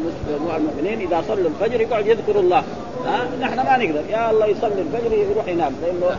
[0.56, 2.62] المؤمنين إذا صلوا الفجر يقعد يذكر الله.
[3.06, 4.00] ها نحن ما نقدر.
[4.10, 5.72] يا الله يصلي الفجر يروح ينام.
[5.82, 6.16] لأنه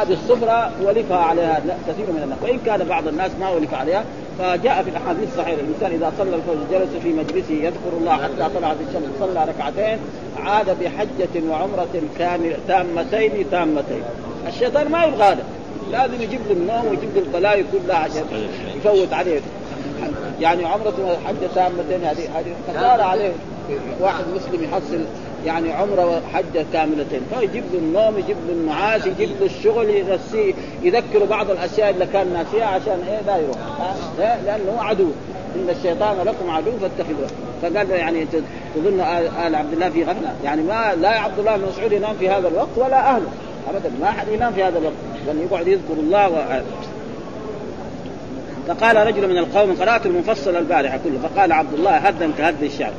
[0.00, 2.38] هذه السفره ولفها عليها كثير من الناس.
[2.42, 4.04] وإن كان بعض الناس ما ولف عليها
[4.38, 5.60] فجاء في الأحاديث الصحيحة.
[5.60, 9.98] الإنسان إذا صلى الفجر جلس في مجلسه يذكر الله حتى طلعت الشمس صلى ركعتين
[10.36, 14.02] عاد بحجة وعمرة كامله تامتين تامتين.
[14.48, 15.44] الشيطان ما يبغى هذا.
[15.92, 18.24] لازم يجيب له النوم ويجيب له البلايا كلها عشان
[18.76, 19.40] يفوت عليه.
[20.40, 20.94] يعني عمرة
[21.24, 23.32] وحجة تامتين هذه هذه خسارة عليه.
[24.00, 25.04] واحد مسلم يحصل
[25.46, 27.20] يعني عمره وحجه كاملتين.
[27.34, 32.32] فيجيب له النوم يجيب له النعاس يجيب له الشغل ينسيه يذكره بعض الأشياء اللي كان
[32.32, 33.56] ناسيها عشان إيه لا يروح.
[34.18, 35.08] لأنه عدو.
[35.56, 37.28] إن الشيطان لكم عدو فاتخذوه.
[37.62, 38.26] فقال يعني
[38.74, 39.00] تظن
[39.46, 42.48] ال عبد الله في غفلة؟ يعني ما لا عبد الله بن مسعود ينام في هذا
[42.48, 43.28] الوقت ولا أهله.
[43.70, 44.94] ابدا ما أحد ينام في هذا الوقت.
[45.28, 46.60] بل يقعد يذكر الله و...
[48.68, 51.28] فقال رجل من القوم قرأت المفصل البارحة كله.
[51.28, 52.92] فقال عبد الله هدا كهد الشعر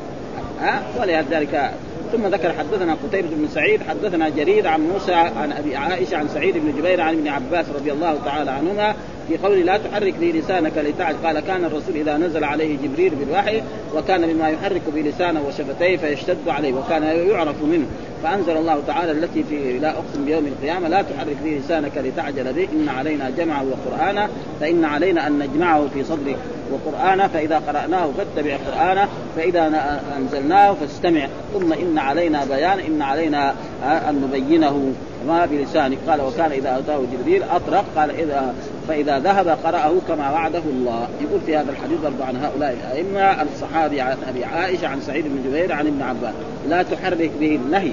[0.62, 1.72] ها؟ ولذلك
[2.12, 6.58] ثم ذكر حدثنا قتيبة بن سعيد حدثنا جرير عن موسى عن أبي عائشة عن سعيد
[6.58, 8.96] بن جبير عن ابن عباس رضي الله تعالى عنهما
[9.28, 13.62] في قوله لا تحرك به لسانك لتعج قال كان الرسول إذا نزل عليه جبريل بالوحي
[13.96, 17.86] وكان مما يحرك بلسانه وشفتيه فيشتد عليه وكان يعرف منه.
[18.24, 22.68] فأنزل الله تعالى التي في لا أقسم بيوم القيامة لا تحرك به لسانك لتعجل به.
[22.74, 24.30] إن علينا جمعه وقرآنه.
[24.60, 26.38] فإن علينا أن نجمعه في صدرك
[26.72, 27.28] وقرآنه.
[27.28, 29.08] فإذا قرأناه فاتبع قرآنه.
[29.36, 31.28] فإذا أنزلناه فاستمع.
[31.54, 32.80] ثم إن علينا بيان.
[32.80, 34.94] إن علينا أن نبينه.
[35.28, 38.54] ما بلسانك قال وكان إذا أتاه جبريل أطرق قال اذا
[38.88, 41.08] فإذا ذهب قرأه كما وعده الله.
[41.22, 45.50] يقول في هذا الحديث برضو عن هؤلاء الأئمة الصحابي عن أبي عائشة عن سعيد بن
[45.50, 46.34] جبير عن ابن عباس.
[46.70, 47.92] لا تحرك به النهي.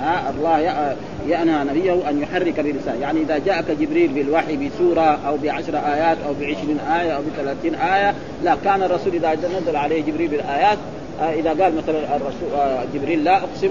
[0.00, 0.58] ها الله
[1.28, 3.00] يأنهى نبيه أن يحرك بلسانه.
[3.00, 8.14] يعني إذا جاءك جبريل بالوحي بسورة أو بعشر آيات أو بعشرين آية أو بثلاثين آية
[8.44, 10.78] لا كان الرسول إذا نزل عليه جبريل بالآيات
[11.20, 13.70] آه، إذا قال مثلا الرسول آه، جبريل لا أقسم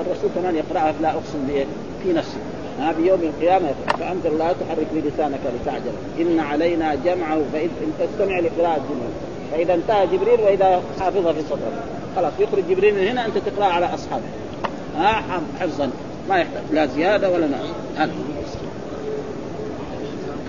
[0.00, 1.48] الرسول كمان يقرأها لا أقسم
[2.02, 2.38] في نفسه.
[2.80, 3.68] ها بيوم القيامة
[4.00, 5.92] فأنزل لا تحرك بلسانك لتعجل.
[6.20, 7.68] إن علينا جمعه فإن
[8.00, 9.12] تستمع لقراءة جبريل.
[9.52, 11.82] فإذا انتهى جبريل وإذا حافظها في صدرك.
[12.16, 14.24] خلاص يخرج جبريل من هنا أنت تقرأ على أصحابه
[14.96, 15.22] ها
[15.60, 15.90] حفظا.
[16.28, 16.62] ما يحتاج.
[16.72, 18.08] لا زيادة ولا نقص.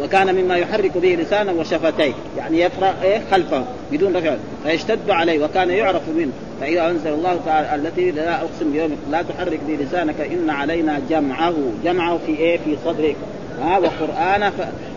[0.03, 2.13] وكان مما يحرك به لسانه وشفتيه.
[2.37, 4.35] يعني يقرأ إيه؟ خلفه بدون رفع.
[4.63, 6.31] فيشتد عليه وكان يعرف منه.
[6.61, 11.53] فإذا أنزل الله تعالى التي لا أقسم بيوم لا تحرك به لسانك إن علينا جمعه.
[11.83, 13.15] جمعه في إيه؟ في صدرك.
[13.61, 14.51] ها وقرآن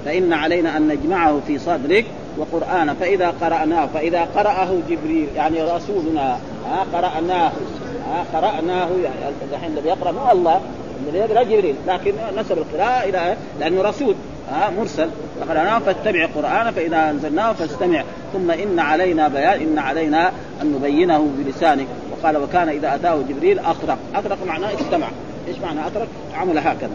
[0.04, 2.04] فإن علينا أن نجمعه في صدرك.
[2.38, 7.52] وقرآن فإذا قرأناه فإذا قرأه جبريل يعني رسولنا ها قرأناه
[8.06, 10.60] ها قرأناه يعني الحين الذي يقرأ مو الله
[11.06, 11.74] الذي يقرأ جبريل.
[11.86, 14.14] لكن نسب القراءة إلى لأنه رسول.
[14.50, 15.08] ها مرسل.
[15.40, 18.02] فقرأناه فاتبع قرآنه فإذا أنزلناه فاستمع.
[18.32, 21.86] ثم إن علينا بيان إن علينا أن نبينه بلسانك.
[22.12, 23.98] وقال وكان إذا أتاه جبريل أطرق.
[24.14, 25.08] أطرق معناه استمع.
[25.48, 26.90] إيش معنى أطرق؟ عمل هكذا.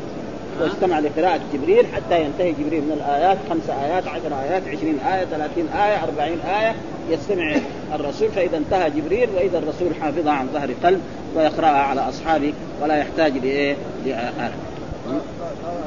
[0.62, 5.68] واستمع لقراءة جبريل حتى ينتهي جبريل من الآيات خمس آيات عشر آيات عشرين آية ثلاثين
[5.68, 6.76] آية أربعين آية.
[7.10, 7.56] يستمع
[7.96, 8.30] الرسول.
[8.30, 11.02] فإذا انتهى جبريل وإذا الرسول حافظها عن ظهر قلب
[11.36, 14.52] ويقرأها على أصحابه ولا يحتاج لإيه؟ لآية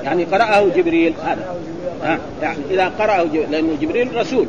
[0.04, 1.56] يعني قرأه جبريل هذا.
[2.42, 4.46] يعني إذا قرأه جبريل لأنه جبريل رسول.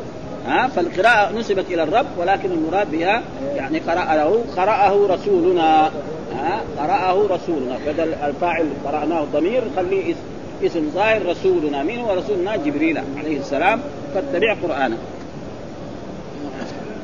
[0.47, 3.21] ها فالقراءة نسبت إلى الرب ولكن المراد بها
[3.55, 5.91] يعني قرأه قرأه رسولنا.
[6.36, 7.77] ها قرأه رسولنا.
[7.88, 10.15] بدل الفاعل قرأناه ضمير خليه
[10.63, 13.81] اسم ظاهر رسولنا مين هو رسولنا جبريل عليه السلام.
[14.13, 14.97] فاتبع قرآنه.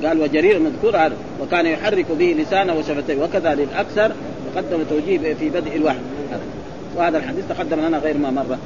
[0.04, 3.24] قال وجرير مذكور وكان يحرك به لسانه وشفتيه.
[3.24, 4.12] وكذا للأكثر
[4.56, 5.98] تقدم توجيه في بدء الوحي.
[6.98, 8.58] وهذا الحديث تقدم لنا غير ما مر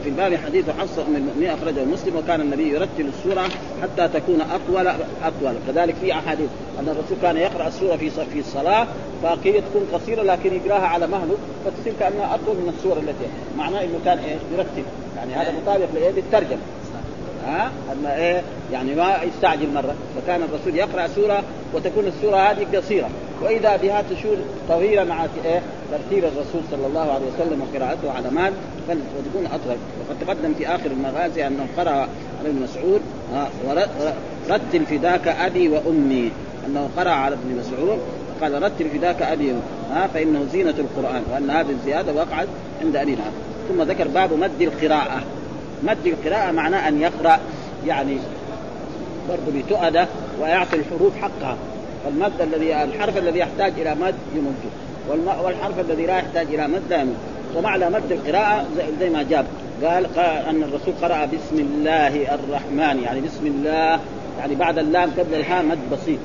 [0.00, 3.48] وفي الباب حديث حفصة أم المؤمنين أخرجه مسلم وكان النبي يرتل السورة
[3.82, 4.86] حتى تكون اطول
[5.24, 5.54] أطول.
[5.66, 6.48] كذلك في أحاديث
[6.80, 8.86] أن الرسول كان يقرأ السورة في في الصلاة
[9.22, 13.24] فقيل تكون قصيرة لكن يقراها على مهله فتصير كأنها أطول من السورة التي
[13.58, 14.82] معناه إنه كان إيه يرتل.
[15.16, 16.60] يعني هذا مطابق للترجمة.
[17.46, 19.94] ها؟ أما إيه؟ يعني ما يستعجل مرة.
[20.16, 21.42] فكان الرسول يقرأ سورة
[21.74, 23.08] وتكون السورة هذه قصيرة.
[23.42, 24.36] وإذا بها تشور
[24.68, 25.62] طويلة مع إيه؟
[25.92, 28.52] ترتيب الرسول صلى الله عليه وسلم وقراءته على مال
[28.88, 29.76] وتكون أطول.
[30.00, 31.90] وقد تقدم في آخر المغازي أنه قرأ
[32.40, 33.00] على ابن مسعود
[34.50, 36.30] رتل فداك أبي وأمي.
[36.66, 37.98] أنه قرأ على ابن مسعود
[38.40, 39.54] قال رتل فداك أبي
[39.90, 42.48] ها فإنه زينة القرآن وأن هذه الزيادة وقعت
[42.82, 43.16] عند أبي
[43.68, 45.22] ثم ذكر باب مد القراءة.
[45.82, 47.38] مد القراءة معناه أن يقرأ
[47.86, 48.16] يعني
[49.28, 50.06] برضه بتؤدة
[50.40, 51.56] ويعطي الحروف حقها.
[52.04, 54.54] فالمد الذي الحرف الذي يحتاج إلى مد يمد
[55.44, 57.14] والحرف الذي لا يحتاج إلى مد يمد
[57.56, 58.66] ومعنى مد القراءة
[59.00, 59.46] زي ما جاب.
[59.84, 64.00] قال, قال أن الرسول قرأ بسم الله الرحمن يعني بسم الله
[64.38, 66.18] يعني بعد اللام قبل الهاء مد بسيط.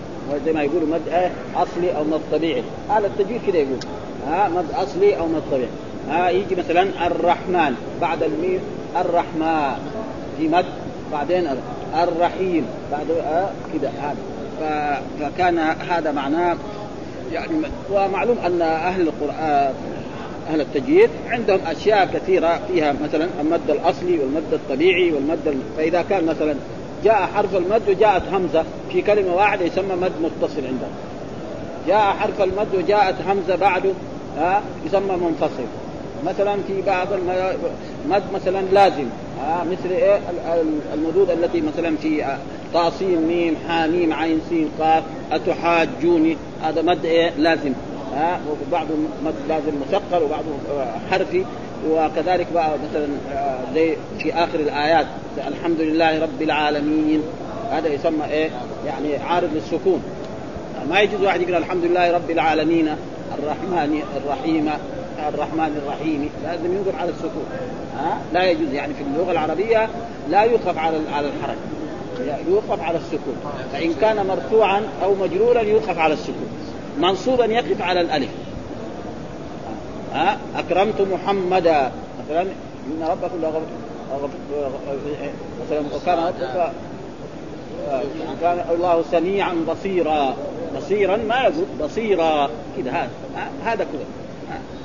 [0.46, 2.63] زي ما يقولوا مد إيه؟ أصلي أو مد طبيعي.
[2.90, 3.80] هذا التجويد كذا يقول.
[4.28, 5.70] ها مد أصلي أو مد طبيعي.
[6.10, 8.60] ها يجي مثلا الرحمن بعد الميم
[8.96, 9.78] الرحمن.
[10.38, 10.66] في مد
[11.12, 11.48] بعدين
[12.04, 13.08] الرحيم بعد
[13.74, 14.18] كذا هذا.
[15.20, 15.60] فكان
[15.90, 16.58] هذا معناه
[17.32, 17.52] يعني
[17.92, 19.74] ومعلوم أن أهل القرآن
[20.50, 26.56] أهل التجويد عندهم أشياء كثيرة فيها مثلا المد الأصلي والمد الطبيعي والمد فإذا كان مثلا
[27.04, 30.92] جاء حرف المد وجاءت همزة في كلمة واحدة يسمى مد متصل عندهم.
[31.88, 33.92] جاء حرف المد وجاءت همزة بعده
[34.38, 35.63] ها يسمى منفصل.
[36.26, 37.08] مثلا في بعض
[38.06, 39.06] المد مثلا لازم
[39.42, 40.20] ها مثل إيه؟
[40.94, 42.26] المدود التي مثلا في
[42.78, 47.74] طاسين ميم حاميم عين سين قاف أتحاجوني؟ هذا مد إيه؟ لازم.
[48.13, 50.46] ها؟ وبعضه مد لازم مثقل وبعضه
[51.12, 51.46] حرفي.
[51.90, 55.06] وكذلك بقى مثلا آه، زي في آخر الآيات
[55.48, 57.22] الحمد لله رب العالمين.
[57.72, 58.50] هذا يسمى إيه؟
[58.86, 60.02] يعني عارض للسكون
[60.90, 62.96] ما يجوز واحد يقرا الحمد لله رب العالمين
[63.40, 64.70] الرحمن الرحيم
[65.28, 66.30] الرحمن الرحيم.
[66.44, 67.46] لازم ينظر على السكون.
[67.98, 68.74] ها؟ لا يجوز.
[68.74, 69.90] يعني في اللغة العربية
[70.30, 71.77] لا يوقف على على الحركه
[72.50, 73.36] يوقف على السكون
[73.74, 76.50] فإن كان مرفوعا أو مجرورا يوقف على السكون
[77.00, 78.30] منصوبا يقف على الألف.
[80.14, 81.92] ها؟ أكرمت محمدا.
[82.26, 83.38] مثلا إن ربكم
[85.66, 86.72] مثلا وكان ربك
[88.42, 90.36] كان الله سميعا بصيرا.
[90.78, 92.50] بصيرا ما يقول بصيرا.
[92.78, 93.10] كذا هذا.
[93.66, 93.86] هذا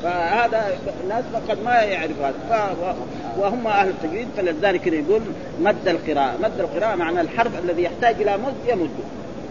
[0.02, 2.96] فهذا الناس قد ما يعرف هذا.
[3.38, 5.22] وهم أهل التجويد فلذلك يقول
[5.60, 6.34] مد القراءة.
[6.42, 8.90] مد القراءة معنى الحرف الذي يحتاج إلى مد يمد.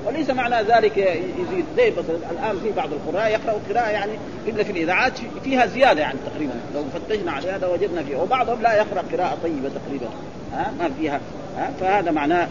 [0.05, 1.65] وليس معنى ذلك يزيد.
[1.77, 1.87] زي
[2.31, 4.11] الآن في بعض القراء يقرأوا قراءة يعني
[4.47, 6.53] الا في الإذاعات فيها زيادة يعني تقريبا.
[6.75, 10.09] لو فتشنا على هذا وجدنا فيه وبعضهم لا يقرأ قراءة طيبة تقريبا.
[10.53, 11.19] ها؟ ما فيها.
[11.57, 12.47] ها؟ فهذا معناه.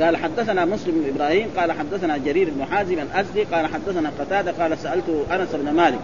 [0.00, 4.78] قال حدثنا مسلم بن إبراهيم قال حدثنا جرير بن حازم الأزدي قال حدثنا قتادة قال
[4.78, 5.98] سألت أنس بن مالك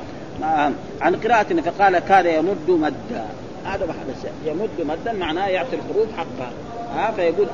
[1.00, 3.24] عن قراءة فقال كان يمد مدا.
[3.64, 6.50] هذا حدث يمد مدا معناه يعطي الحروف حقها.
[6.94, 7.46] ها فيقول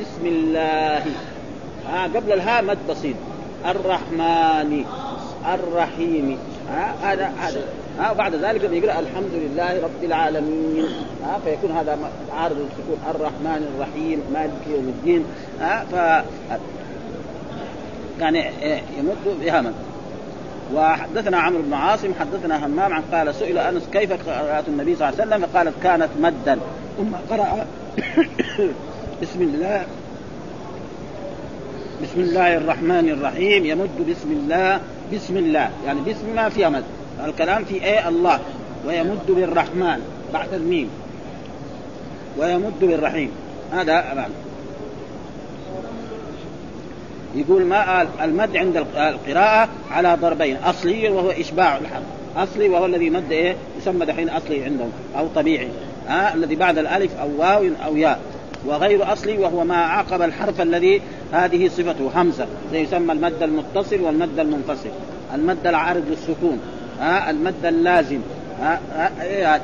[0.00, 1.04] بسم الله.
[1.92, 3.16] ها قبل الهاء مد بسيط.
[3.66, 4.84] الرحمن
[5.54, 6.38] الرحيم.
[6.70, 7.60] ها هذا هذا.
[7.98, 10.84] ها وبعد ذلك بيقرا الحمد لله رب العالمين.
[11.24, 11.98] ها فيكون هذا
[12.32, 15.24] عارض السكون الرحمن الرحيم مالك يوم الدين.
[15.60, 16.24] ها ف
[18.20, 18.50] يعني
[18.98, 19.74] يمد بها مد.
[20.74, 25.20] وحدثنا عمرو بن عاصم حدثنا همام عن قال سئل أنس كيف قراءة النبي صلى الله
[25.20, 26.58] عليه وسلم؟ فقالت كانت مدا.
[26.98, 27.66] ثم قرأ
[29.22, 29.86] بسم الله.
[32.02, 33.66] بسم الله الرحمن الرحيم.
[33.66, 34.80] يمد بسم الله.
[35.12, 35.70] بسم الله.
[35.86, 36.84] يعني بسم ما فيها مد.
[37.24, 38.40] الكلام في إيه؟ الله.
[38.86, 40.00] ويمد بالرحمن.
[40.32, 40.90] بعد الميم.
[42.38, 43.30] ويمد بالرحيم.
[43.72, 44.49] هذا معنى
[47.34, 52.02] يقول ما المد عند القراءة على ضربين أصلي وهو إشباع الحرف.
[52.36, 55.68] أصلي وهو الذي مد إيه؟ يسمى دحين أصلي عندهم أو طبيعي.
[56.08, 58.20] ها؟ الذي بعد الألف أو واو أو ياء.
[58.66, 62.46] وغير أصلي وهو ما عقب الحرف الذي هذه صفته همزة.
[62.72, 64.90] زي يسمى المد المتصل والمد المنفصل.
[65.34, 66.60] المد العارض للسكون
[67.00, 68.20] ها؟ المد اللازم.
[68.60, 69.60] ها, ها؟ إيه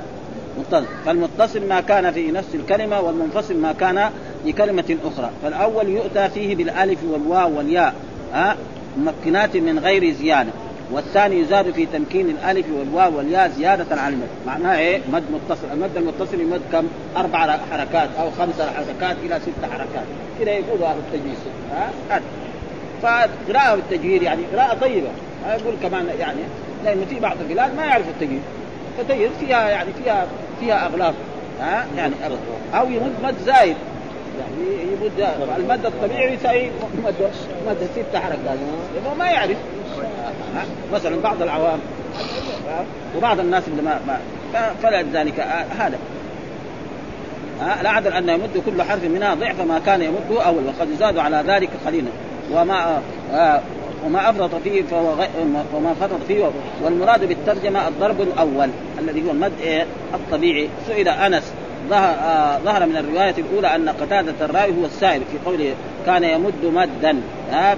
[0.58, 0.86] متصل.
[1.06, 4.10] فالمتصل ما كان في نفس الكلمة والمنفصل ما كان
[4.46, 5.30] في كلمه أخرى.
[5.42, 7.94] فالأول يؤتى فيه بالألف والواو والياء
[8.32, 8.56] ها
[8.98, 10.50] ممكنات من غير زيادة.
[10.92, 14.28] والثاني يزاد في تمكين الألف والواو والياء زيادة عن المد.
[14.46, 15.66] معناها إيه؟ مد متصل.
[15.72, 20.06] المد المتصل يمد كم؟ أربع حركات أو خمس حركات إلى ست حركات.
[20.40, 21.36] كذا يقول أهل التجويد
[21.72, 22.20] ها؟
[23.02, 25.08] فقراءة بالتجويد يعني قراءة طيبة.
[25.46, 26.40] يقول كمان يعني
[26.84, 28.42] لأنه في بعض البلاد ما يعرف التجويد
[28.98, 30.26] فتجد فيها يعني فيها
[30.60, 31.14] فيها أغلاط
[31.60, 32.14] ها؟ يعني
[32.74, 33.76] أو يمد مد زايد.
[34.40, 36.70] يعني يمد المد الطبيعي يساوي
[37.04, 37.14] مد
[37.68, 38.58] مد ست حركات
[38.94, 39.56] لأنه ما يعرف.
[40.92, 41.78] مثلا بعض العوام
[43.16, 44.00] وبعض الناس اللي ما,
[44.52, 45.40] ما فلذلك
[45.78, 45.98] هذا.
[47.82, 51.44] لا عدل أن يمد كل حرف منها ضعف ما كان يمده أول وقد زادوا على
[51.46, 52.08] ذلك قليلا.
[52.52, 53.02] وما
[54.06, 55.28] وما أفرط فيه فهو غي...
[55.74, 56.50] وما فرط فيه.
[56.82, 58.68] والمراد بالترجمة الضرب الأول
[58.98, 60.68] الذي هو المد الطبيعي.
[60.88, 61.52] سئل أنس
[61.88, 65.74] ظهر آه ظهر من الرواية الأولى أن قتادة الراوي هو السائل في قوله
[66.06, 67.20] كان يمد مدا.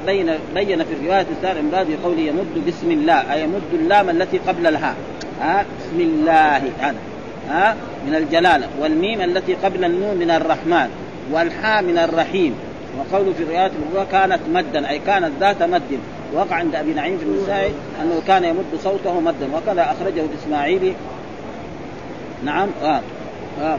[0.06, 4.66] بين بين في الرواية الثانية المراد بقوله يمد بسم الله أي يمد اللام التي قبل
[4.66, 4.94] الهاء
[5.80, 7.76] بسم الله هذا.
[8.06, 8.68] من الجلالة.
[8.80, 10.88] والميم التي قبل النون من الرحمن.
[11.32, 12.54] والحاء من الرحيم.
[12.98, 15.98] وقوله في الروايات الاخرى كانت مدا أي كانت ذات مد.
[16.34, 17.72] وقع عند أبي نعيم في النسائي
[18.02, 19.48] أنه كان يمد صوته مدا.
[19.54, 20.92] وكذا أخرجه الإسماعيلي.
[22.44, 23.00] نعم آه.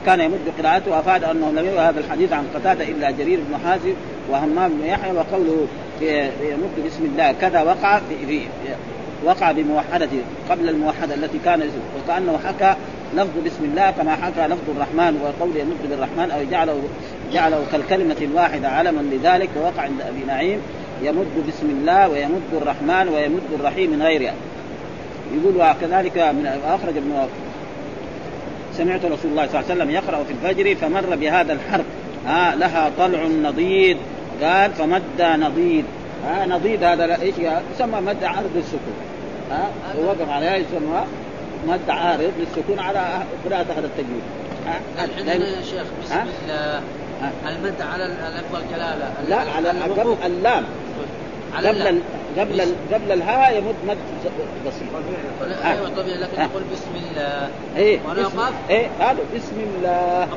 [0.05, 3.93] كان يمد قراءته وافاد أنه لم يروي هذا الحديث عن قتادة إلا جرير بن حازم
[4.29, 5.67] وهمام بن يحيى وقوله
[6.41, 8.41] يمد بسم الله كذا وقع في, في
[9.23, 12.75] وقع بموحدته قبل الموحدة التي كان وكأنه حكى
[13.13, 16.81] لفظ بسم الله كما حكى لفظ الرحمن وقول يمد بالرحمن أو جعله
[17.33, 20.59] جعله كالكلمة الواحدة علما لذلك ووقع عند أبي نعيم
[21.03, 24.33] يمد بسم الله ويمد الرحمن ويمد الرحيم من غيرها.
[25.33, 27.27] يقول وكذلك من أخرج ابن
[28.79, 31.85] سمعت رسول الله صلى الله عليه وسلم يقرأ في الفجر فمر بهذا الحرف.
[32.27, 33.97] ها لها طلع نضيد.
[34.43, 35.85] قال فمد نضيد.
[36.25, 37.35] ها نضيد هذا إيش
[37.75, 38.97] يسمى مد عرض السكون
[39.51, 39.63] ها
[39.99, 41.01] ووقف عليها يسمى
[41.67, 42.99] مد عارض للسكون على
[43.45, 43.89] قراءة هذا.
[43.91, 44.23] التجويد
[45.17, 46.81] عندنا يا شيخ بسم الله.
[47.49, 50.63] المد على اللفظ الجلاله لا على قبل اللام.
[51.57, 52.01] قبل
[52.37, 52.61] قبل
[52.93, 53.97] قبل الهاء يمد مد
[54.67, 54.89] بسيط.
[55.65, 57.49] أيوه طبيعي لكن نقول بسم الله.
[57.77, 60.27] إيه ونقف إيه هذا بسم الله.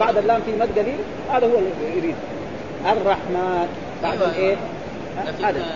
[0.00, 0.98] بعد اللام في مد قليل
[1.32, 2.14] هذا هو اللي يريد.
[2.86, 3.68] الرحمن.
[4.02, 4.56] بعد أيوة الإيه؟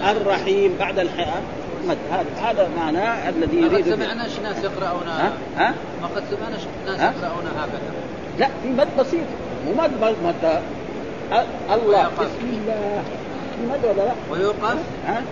[0.02, 0.76] هذا الرحيم.
[0.78, 1.42] بعد الحاء
[1.88, 1.98] مد.
[2.10, 7.00] هذا هذا معناه الذي يريد قد سمعنا ناس يقرؤون ها؟ ها؟ ما قد سمعنا ناس
[7.00, 7.80] يقرؤون هكذا.
[8.38, 9.26] لا في مد بسيط.
[9.66, 9.90] مو مد
[10.24, 10.60] مد
[11.72, 12.08] الله.
[12.08, 13.02] بسم الله.
[13.60, 14.76] في مد ولا لا؟ ويوقف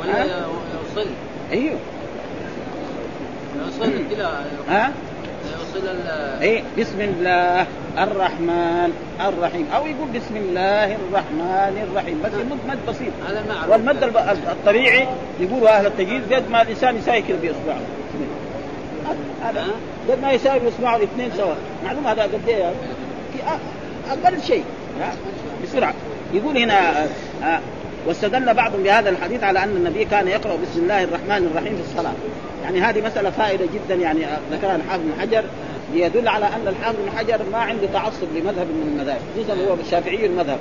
[0.01, 1.11] ولا يوصل؟
[1.53, 1.79] أيوه.
[3.65, 4.93] يوصل كذا ها؟
[5.59, 5.89] يوصل
[6.41, 7.67] إيه بسم الله
[7.99, 9.67] الرحمن الرحيم.
[9.77, 12.23] أو يقول بسم الله الرحمن الرحيم.
[12.25, 13.13] بس يمد مد بسيط.
[13.29, 14.05] هذا والمد
[14.49, 15.09] الطبيعي
[15.41, 17.81] يقول أهل التجويد قد ما الإنسان يساوي كذا باصبعه
[19.43, 19.65] هذا
[20.11, 21.55] قد ما يساوي باصبعه الاثنين سوا.
[21.85, 22.73] معلوم هذا قد إيه؟
[24.11, 24.65] أقل شيء.
[25.65, 25.95] بسرعة.
[26.35, 27.07] يقول هنا
[27.45, 27.61] آه
[28.09, 32.13] واستدل بعض بهذا الحديث على أن النبي كان يقرأ بسم الله الرحمن الرحيم في الصلاة.
[32.63, 34.21] يعني هذه مسألة فائدة جدا يعني
[34.53, 35.45] ذكرها الحافظ بن حجر
[35.95, 40.27] ليدل على أن الحافظ بن حجر ما عنده تعصب لمذهب من المذاهب خصوصا هو الشافعي
[40.27, 40.59] المذهب.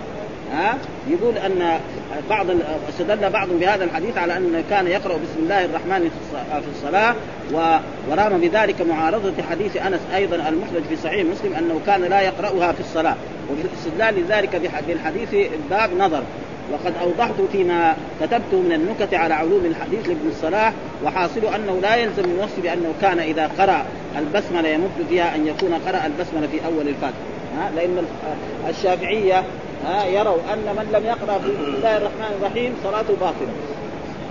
[0.54, 0.78] ها؟
[1.08, 1.80] يقول أن
[2.30, 2.46] بعض
[2.90, 6.10] استدل بعض بهذا الحديث على أن كان يقرأ بسم الله الرحمن
[6.62, 7.16] في الصلاة
[8.10, 12.80] ورام بذلك معارضة حديث أنس أيضا المخرج في صحيح مسلم أنه كان لا يقرأها في
[12.80, 13.16] الصلاة.
[13.52, 14.56] وفي الاستدلال لذلك
[14.88, 16.24] بالحديث الباب نظر.
[16.74, 20.74] وقد أوضحت فيما كتبته من النكت على علوم الحديث لابن الصلاح
[21.06, 23.86] وحاصل أنه لا يلزم من وصف بأنه كان إذا قرأ
[24.18, 27.20] البسملة يمد فيها أن يكون قرأ البسملة في أول الفاتحة.
[27.76, 28.06] لأن
[28.70, 29.44] الشافعية
[30.08, 33.54] يروا أن من لم يقرأ بسم الله الرحمن الرحيم صلاته باطلة.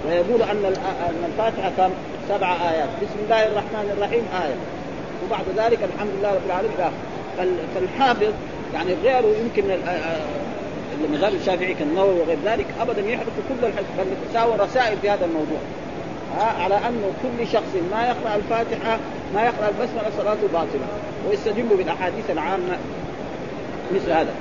[0.07, 0.65] ويقول أن
[1.09, 1.91] أن الفاتحة كم؟
[2.29, 2.89] سبع آيات.
[3.03, 4.55] بسم الله الرحمن الرحيم آية.
[5.27, 6.77] وبعد ذلك الحمد لله رب العالمين.
[7.75, 8.33] فالحافظ
[8.75, 9.65] يعني غيره يمكن
[11.05, 15.59] المذهب الشافعي كالنووي وغير ذلك ابدا يحرقوا كل الحديث بل تساوى رسائل في هذا الموضوع.
[16.39, 18.99] على انه كل شخص ما يقرأ الفاتحة
[19.35, 20.87] ما يقرأ البسمله صلاته باطلة
[21.29, 22.77] ويستدل بالأحاديث العامة
[23.95, 24.35] مثل هذا.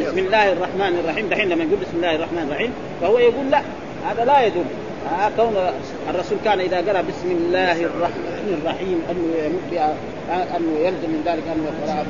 [0.00, 1.28] بسم الله الرحمن الرحيم.
[1.28, 3.62] دحين لما يقول بسم الله الرحمن الرحيم فهو يقول لا
[4.08, 4.64] هذا لا يدل.
[5.36, 5.56] كون
[6.10, 9.94] الرسول كان إذا قرأ بسم الله الرحمن الرحيم انه يمد
[10.56, 12.06] انه يلزم من ذلك انه يقرأ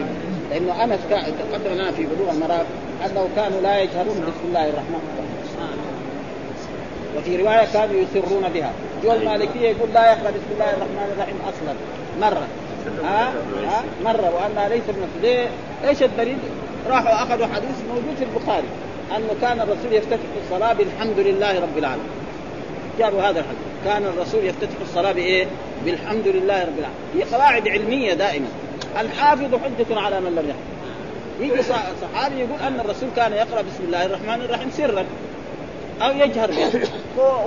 [0.50, 2.66] لأنه أنس تقدم لنا في بلوغ المرام
[3.04, 5.36] أنه كانوا لا يجهرون بسم الله الرحمن الرحيم.
[7.16, 8.72] وفي رواية كانوا يسرون بها.
[9.04, 11.74] جو المالكية يقول لا يقرا بسم الله الرحمن الرحيم أصلا.
[12.20, 12.46] مرة.
[13.04, 13.32] ها؟
[13.66, 14.34] ها؟ مرة.
[14.34, 15.48] وانها ليست من ليه؟
[15.88, 16.38] إيش الدليل؟
[16.88, 18.66] راحوا أخذوا حديث موجود في البخاري.
[19.16, 22.10] أنه كان الرسول يفتتح الصلاة بالحمد لله رب العالمين.
[22.98, 23.66] جابوا هذا الحديث.
[23.84, 25.46] كان الرسول يفتتح الصلاة بإيه؟
[25.84, 27.10] بالحمد لله رب العالمين.
[27.14, 28.46] هي قواعد علمية دائما.
[29.00, 30.75] الحافظ حجة على من لم يحفظ.
[31.40, 35.04] يجي صحابي يقول أن الرسول كان يقرأ بسم الله الرحمن الرحيم سرا
[36.02, 36.70] أو يجهر بها.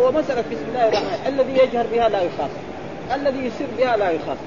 [0.02, 2.50] ومساله بسم الله الرحمن الذي يجهر بها لا يخاف.
[3.16, 4.38] الذي يسر بها لا يخاف.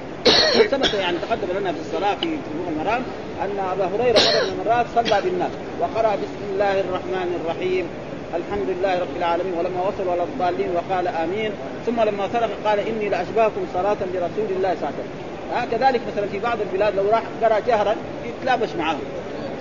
[0.71, 3.03] ثبت يعني تقدم لنا في الصلاة في بلوغ المرام
[3.41, 7.85] أن أبا هريرة مره من المرات صلى بالناس وقرأ بسم الله الرحمن الرحيم.
[8.35, 11.51] الحمد لله رب العالمين ولما وصل ولا الضالين وقال آمين.
[11.85, 15.23] ثم لما فرغ قال إني لأشبهكم صلاة برسول الله صلى الله عليه وسلم.
[15.71, 18.99] كذلك مثلا في بعض البلاد لو راح قرأ جهرا يتلابش معهم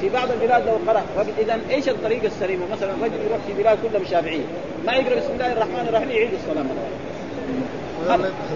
[0.02, 1.02] في بعض البلاد لو قرأ.
[1.38, 4.44] اذا إيش الطريقة السليمه مثلا رجل يروح في بلاد كلها شافعيه
[4.86, 6.64] ما يقرأ بسم الله الرحمن الرحيم يعيد الصلاة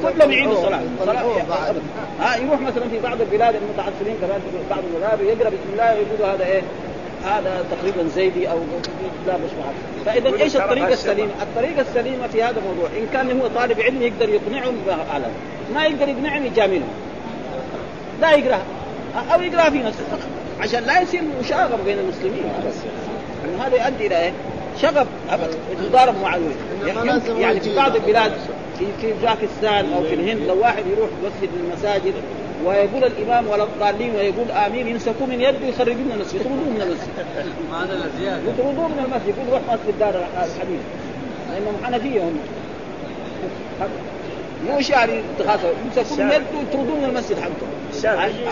[0.02, 0.80] كلهم يعيدوا الصلاة.
[2.20, 6.34] ها يروح مثلا في بعض البلاد المتعصبين كمان في بعض المذاهب يقرأ بسم الله ويقولوا
[6.34, 6.62] هذا إيه؟
[7.24, 8.58] هذا تقريبا زيدي أو
[9.26, 9.72] لا مش معه
[10.06, 14.28] فاذا إيش الطريقة السليمة؟ الطريقة السليمة في هذا الموضوع إن كان هو طالب علم يقدر
[14.28, 14.76] يقنعهم
[15.14, 15.26] على
[15.74, 16.88] ما يقدر يقنعهم يجاملهم
[18.20, 18.64] لا يقراها
[19.34, 20.04] أو يقراها في نفسه
[20.60, 22.44] عشان لا يصير مشاغب بين المسلمين.
[23.44, 24.32] يعني هذا يؤدي إلى إيه؟
[24.82, 25.06] شغب
[25.88, 26.38] تضارب مع
[27.38, 28.32] يعني في بعض البلاد
[28.78, 32.14] في في باكستان أو في الهند لو واحد يروح مسجد من المساجد
[32.64, 37.26] ويقول الإمام ولا الضالين ويقول آمين يمسكوه من يده ويخرجوه من المسجد يطردوه من المسجد.
[38.48, 40.80] يطردوه من المسجد يقول روح مسجد دار الحديث
[41.52, 42.38] لأنهم حنفية هم.
[44.70, 48.48] مش يعني تخافوا يمسكون يد ويطردون من المسجد حقهم الشافعيين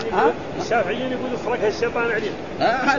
[0.61, 2.33] الشافعيين يقولوا فرقها الشيطان عليهم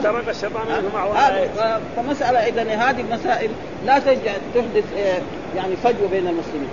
[0.03, 3.49] ترك الشيطان عليهم هذا فمسألة إذا هذه المسائل
[3.85, 5.21] لا تحدث آه،
[5.55, 6.69] يعني فجوة بين المسلمين.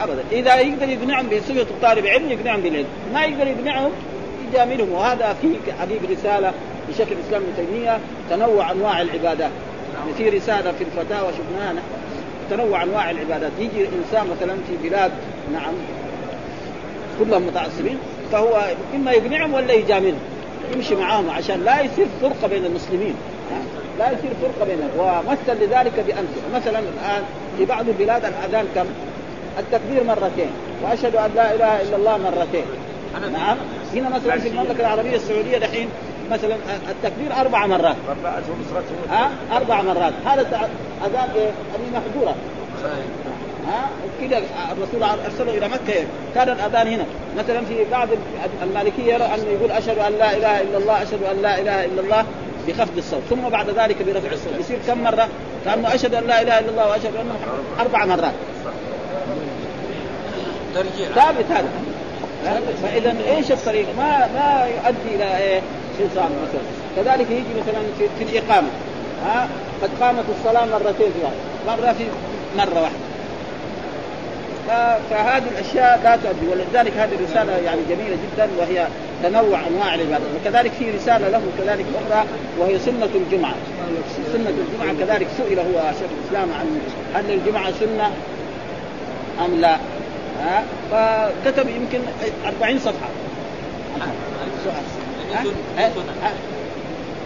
[0.00, 0.22] ابدا.
[0.32, 2.86] إذا يقدر يقنعهم بصفه الطالب علم يقنعهم بالعلم.
[3.14, 3.90] ما يقدر يقنعهم
[4.48, 5.48] يجاملهم وهذا في
[5.80, 6.52] حقيقه رسالة
[6.88, 7.98] لشيخ الإسلام ابن تيمية
[8.30, 9.50] تنوع أنواع العبادات.
[9.94, 11.82] يعني في رسالة في الفتاوى شفناها
[12.50, 13.52] تنوع أنواع العبادات.
[13.58, 15.12] يجي انسان مثلا في بلاد
[15.52, 15.74] نعم.
[17.18, 17.98] كلهم متعصبين.
[18.32, 20.18] فهو إما يقنعهم ولا يجاملهم.
[20.74, 23.14] يمشي معاهم عشان لا يصير فرقة بين المسلمين.
[23.98, 24.90] لا يصير فرقة بينهم.
[24.98, 26.48] ومثل لذلك بأمثلة.
[26.54, 27.22] مثلا الآن
[27.58, 28.86] في بعض البلاد الأذان كم؟
[29.58, 30.50] التكبير مرتين.
[30.82, 32.64] وأشهد أن لا إله إلا الله مرتين.
[33.32, 33.56] نعم.
[33.94, 35.88] هنا مثلا في المملكة العربية السعودية دحين
[36.30, 36.56] مثلا
[36.88, 37.96] التكبير أربع مرات.
[39.10, 40.12] ها؟ أربع مرات.
[40.26, 40.68] هذا
[41.06, 41.50] اذان إيه؟
[41.94, 42.34] محظوره
[43.68, 43.88] ها؟
[44.20, 44.42] كذا
[44.72, 45.94] الرسول ارسله إلى مكة
[46.34, 47.04] كان الأذان هنا.
[47.38, 48.08] مثلا في بعض
[48.62, 52.00] المالكية يرى انه يقول أشهد أن لا إله إلا الله أشهد أن لا إله إلا
[52.00, 52.24] الله
[52.68, 53.22] بخفض الصوت.
[53.30, 54.60] ثم بعد ذلك برفع الصوت.
[54.60, 55.28] يصير كم مرة؟
[55.64, 57.30] كأنه أشهد أن لا إله إلا الله وأشهد أن
[57.80, 58.32] أربع مرات.
[61.14, 61.68] ثابت هذا.
[62.82, 65.60] فإذا إيش الطريق؟ ما ما يؤدي إلى إيه؟
[65.98, 66.62] خصام مثلا
[66.96, 68.68] كذلك يجي مثلا في, في الإقامة.
[69.24, 69.48] ها؟
[69.82, 71.36] قد قامت الصلاة مرتين في واحد.
[71.66, 72.04] مرة في
[72.56, 73.07] مرة واحدة.
[75.10, 76.46] فهذه الأشياء لا تؤدي.
[76.50, 78.86] ولذلك هذه الرساله يعني جميلة جدا وهي
[79.22, 82.24] تنوع أنواع العباده وكذلك في رسالة له كذلك أخرى
[82.58, 83.54] وهي سنة الجمعة.
[84.32, 86.80] سنة الجمعة كذلك سئل هو شيخ الإسلام عن
[87.14, 88.10] هل الجمعة سنة
[89.44, 89.76] أم لا.
[90.40, 92.00] ها؟ فكتب يمكن
[92.46, 93.08] 40 صفحة.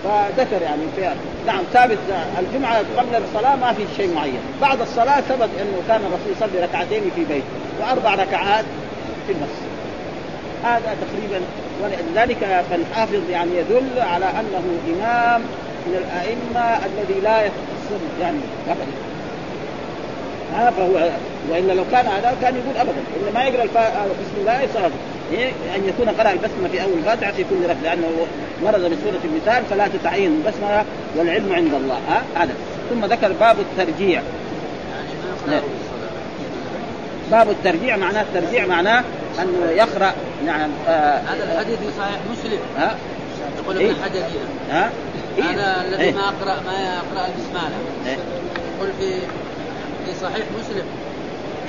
[0.05, 1.13] فذكر يعني في
[1.47, 1.99] نعم ثابت
[2.39, 7.03] الجمعة قبل الصلاة ما في شيء معين، بعد الصلاة ثبت أنه كان الرسول يصلي ركعتين
[7.17, 7.45] في بيته
[7.81, 8.65] وأربع ركعات
[9.27, 9.73] في المسجد.
[10.65, 11.41] هذا تقريبا
[11.83, 15.41] ولذلك فالحافظ يعني يدل على أنه إمام
[15.87, 18.39] من الأئمة الذي لا يخصم يعني
[18.69, 18.93] ابدا
[20.55, 21.11] ها فهو
[21.51, 24.91] وإلا لو كان هذا كان يقول ابدا ان ما يقرأ بسم الله صلاه
[25.33, 28.27] إيه؟ أن يكون قرأ البسمة في أول الفاتحة في كل ركعة لأنه
[28.65, 30.85] مرض بسورة المثال فلا تتعين البسمه
[31.17, 32.55] والعلم عند الله ها؟ هذا.
[32.91, 34.23] ثم ذكر باب الترجيع.
[37.31, 39.05] باب الترجيع معناه الترجيع معناه
[39.39, 40.13] انه يقرأ
[40.47, 42.59] نعم آه هذا الحديث في صحيح مسلم.
[42.79, 42.97] ها؟
[43.59, 44.23] يقول ابن حجر
[44.71, 44.91] ها؟
[45.39, 47.77] إيه؟ أنا الذي إيه؟ ما اقرا ما يقرأ البسملة.
[48.07, 48.17] إيه؟
[48.77, 49.21] يقول في
[50.07, 50.85] في صحيح مسلم.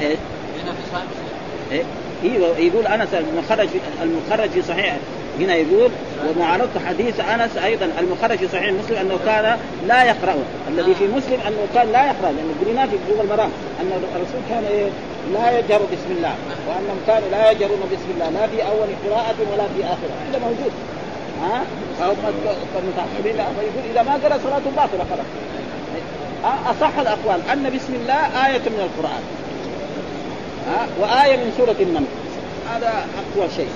[0.01, 0.15] إيه؟
[0.63, 1.37] هنا في صحيح مسلم.
[1.71, 1.83] إيه؟
[2.23, 3.69] أيوه يقول أنس المخرج
[4.03, 4.97] المخرج في صحيح
[5.39, 5.91] هنا يقول
[6.27, 9.57] ومعارضة حديث أنس أيضا المخرج في صحيح مسلم أنه كان
[9.87, 10.35] لا يقرا
[10.67, 13.49] الذي في مسلم أنه كان لا يقرا لأنه قلنا في بلوغ المرام.
[13.81, 14.89] أن الرسول كان إيه؟
[15.33, 16.35] لا يجهر بسم الله
[16.67, 20.71] وأنهم كانوا لا يجهرون بسم الله لا في أول قراءة ولا في اخرها هذا موجود.
[21.43, 21.63] ها؟
[21.99, 22.15] فهم
[22.83, 25.25] المتعصبين فيقول إذا ما قرأ صلاته باطله خلاص
[26.65, 27.39] أصح الأقوال.
[27.53, 29.23] أن بسم الله آية من القرآن.
[30.67, 32.05] ها؟ وآية من سورة النمل.
[32.73, 33.67] هذا أقوى شيء.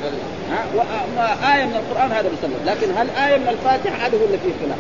[0.52, 4.52] ها؟ وآية من القرآن هذا بسم لكن هل آية من الفاتحة؟ هذا هو اللي فيه
[4.66, 4.78] خلاف.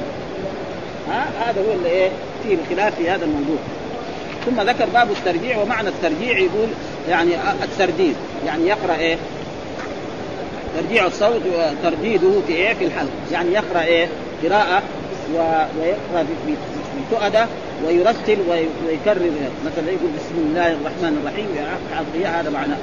[1.09, 2.09] ها؟ هذا هو اللي إيه؟
[2.43, 3.57] فيه الخلاف في هذا الموضوع.
[4.45, 6.70] ثم ذكر باب الترجيع ومعنى الترجيع يقول
[7.09, 7.32] يعني
[7.63, 8.15] الترديد.
[8.45, 9.18] يعني يقرأ إيه؟
[10.78, 13.11] ترجيع الصوت وترديده في إيه؟ في الحلق.
[13.32, 14.07] يعني يقرأ إيه؟
[14.43, 14.84] قراءة
[15.34, 16.26] ويقرأ
[17.11, 17.47] بتؤدة
[17.86, 19.32] ويرتل ويكرر.
[19.65, 21.47] مثلا يقول بسم الله الرحمن الرحيم.
[22.26, 22.78] هذا معناه.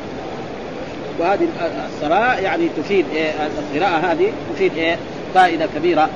[1.18, 1.48] وهذه
[1.96, 3.32] الصلاة يعني تفيد إيه
[3.74, 4.98] القراءة هذه تفيد إيه
[5.34, 6.08] فائدة كبيرة.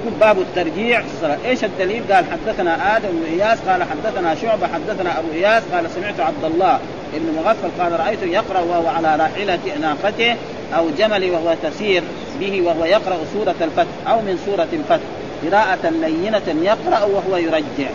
[0.00, 1.38] يقول باب الترجيع في الصلاة.
[1.44, 6.20] إيش الدليل؟ قال حدثنا آدم بن إياس قال حدثنا شعبة حدثنا أبو إياس قال سمعت
[6.20, 6.78] عبد الله
[7.14, 10.36] بن مغفل قال رايته يقرأ وهو على راحلة ناقته
[10.76, 12.02] أو جمل وهو تسير
[12.40, 15.04] به وهو يقرأ سورة الفتح أو من سورة الفتح.
[15.44, 17.90] قراءة لينة يقرأ وهو يرجع.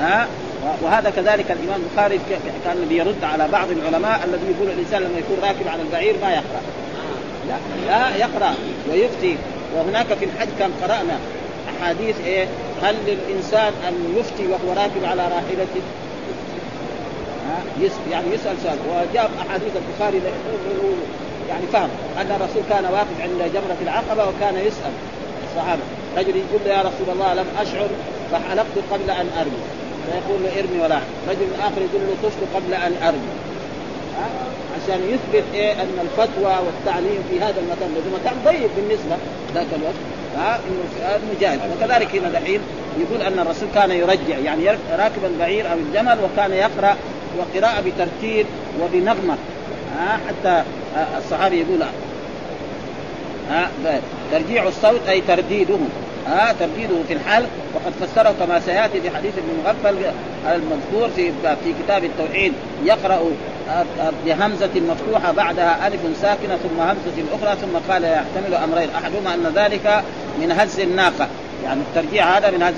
[0.00, 0.26] ها؟
[0.82, 2.20] وهذا كذلك الإمام البخاري
[2.64, 6.62] كان بيرد على بعض العلماء الذي يقول الإنسان لما يكون راكب على البعير ما يقرأ.
[7.48, 7.56] لا
[7.86, 8.54] لا يقرأ
[8.90, 9.36] ويفتي.
[9.76, 11.18] وهناك في الحج كان قرأنا
[11.68, 12.46] أحاديث إيه؟
[12.82, 15.82] هل للانسان أن يفتي وهو راكب على راحلته
[18.10, 18.78] يعني يسأل سؤال.
[18.88, 20.20] وجاء أحاديث البخاري
[21.48, 21.88] يعني فهم
[22.20, 24.92] أن الرسول كان واقف عند جمرة العقبة وكان يسأل
[25.48, 25.82] الصحابة.
[26.16, 27.88] رجل يقول يا رسول الله لم أشعر
[28.32, 29.83] فحلقت قبل أن أرمي.
[30.06, 30.98] فيقول له ارمي ولا
[31.28, 33.34] رجل آخر يقول له طفت قبل أن أرمي.
[34.76, 37.94] عشان يثبت إيه؟ أن الفتوى والتعليم في هذا المكان.
[37.94, 39.16] لأنه مكان ضيق بالنسبة
[39.54, 39.94] ذاك الوقت.
[40.36, 40.60] ها؟
[41.16, 42.60] إنه جائز وكذلك هنا دحين
[42.98, 46.96] يقول أن الرسول كان يرجع يعني راكب البعير أو الجمل وكان يقرأ
[47.38, 48.46] وقراءة بترتيل
[48.82, 49.36] وبنغمة.
[49.98, 50.62] ها؟ حتى
[51.18, 51.82] الصحابي يقول
[53.50, 53.70] ها؟
[54.32, 55.78] ترجيع الصوت أي ترديده.
[56.26, 59.96] ها ترديده في الحلق وقد فسره كما سيأتي في حديث ابن مغفل
[60.46, 61.32] المذكور في
[61.64, 62.52] في كتاب التوحيد
[62.84, 63.22] يقرأ
[64.26, 70.02] بهمزة مفتوحة بعدها ألف ساكنة ثم همزة أخرى ثم قال يحتمل أمرين أحدهما أن ذلك
[70.40, 71.28] من هز الناقة
[71.64, 72.74] يعني الترجيع هذا من هز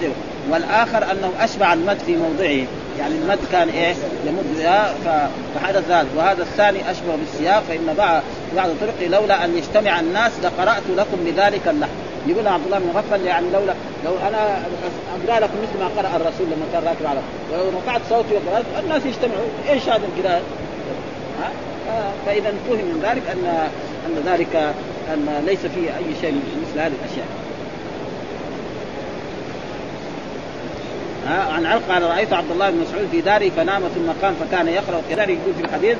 [0.51, 2.66] والآخر أنه أشبع المد في موضعه
[2.99, 3.94] يعني المد كان إيه؟
[4.26, 4.68] يمد
[5.55, 8.22] فحدث ذلك وهذا الثاني أشبه بالسياق فإن بعض
[8.57, 12.05] بعض الطرق لولا أن يجتمع الناس لقرأت لكم بذلك اللحن.
[12.27, 13.74] يقول عبد الله بن مغفل يعني لولا
[14.05, 14.59] لو أنا
[15.16, 17.20] أقرأ لكم مثل ما قرأ الرسول لما كان راكب على
[17.53, 20.43] ولو رفعت صوتي وقرأت الناس يجتمعوا إيش هذا القراءة؟
[22.27, 23.68] فإذا فهم من ذلك ان
[24.07, 24.57] أن ذلك
[25.12, 27.27] أن ليس فيه أي شيء مثل هذه الأشياء.
[31.27, 34.68] ها عن علقه قال رأيت عبد الله بن مسعود في داري فنام ثم قام فكان
[34.68, 35.97] يقرأ كذلك يقول في الحديث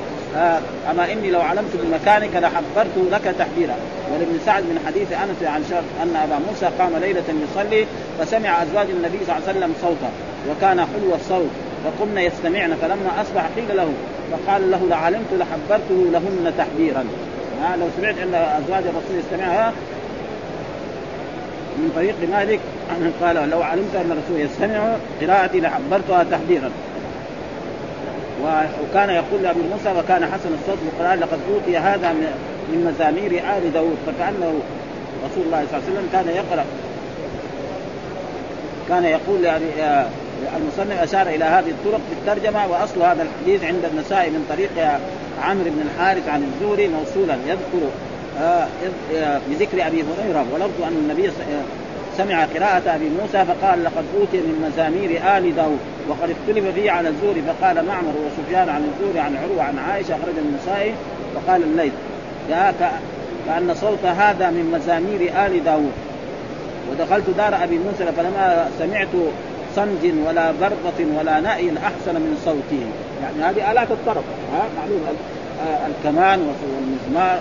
[0.91, 3.75] أما إني لو علمت بمكانك لحبرت لك تحبيرا.
[4.11, 7.85] ولابن سعد من حديث أنس عن شر أن أبا موسى قام ليلة يصلي
[8.19, 10.09] فسمع أزواج النبي صلى الله عليه وسلم صوتا
[10.49, 11.49] وكان حلو الصوت
[11.83, 13.89] فقمن يستمعن فلما أصبح قيل له
[14.31, 17.03] فقال له لعلمت لحبرته لهن تحبيرا.
[17.61, 19.73] ها لو سمعت أن أزواج الرسول يستمعها
[21.77, 22.59] من طريق مالك
[23.21, 26.71] قال لو علمت أن الرسول يستمع قراءتي لحبرتها تحذيرا
[28.43, 32.13] وكان يقول لأبي موسى وكان حسن الصوت بالقران لقد أوتي هذا
[32.69, 33.97] من مزامير آل داود.
[34.07, 34.53] فكأنه
[35.25, 36.65] رسول الله صلى الله عليه وسلم كان يقرأ.
[38.89, 39.65] كان يقول يعني
[40.57, 44.99] المصنف أشار إلى هذه الطرق في الترجمه وأصل هذا الحديث عند النسائي من طريق
[45.43, 47.37] عمرو بن الحارث عن الزوري موصولا.
[47.47, 47.87] يذكر
[49.49, 51.31] بذكر أبي هريرة ولفظ أن النبي
[52.17, 55.79] سمع قراءة أبي موسى فقال لقد أوتي من مزامير آل داود
[56.09, 60.33] وقد اختلف فيه على الزور فقال معمر وسفيان عن الزور عن عروة عن عائشة أخرج
[60.37, 60.93] النسائي
[61.35, 61.93] وقال الليث
[63.47, 65.91] كأن صوت هذا من مزامير آل داود.
[66.91, 69.07] ودخلت دار أبي موسى فلما سمعت
[69.75, 72.83] صنج ولا برقة ولا نأي أحسن من صوته
[73.21, 74.23] يعني هذه آلات الطرب
[74.53, 75.01] ها؟ معلوم.
[75.87, 77.39] الكمان والمزمار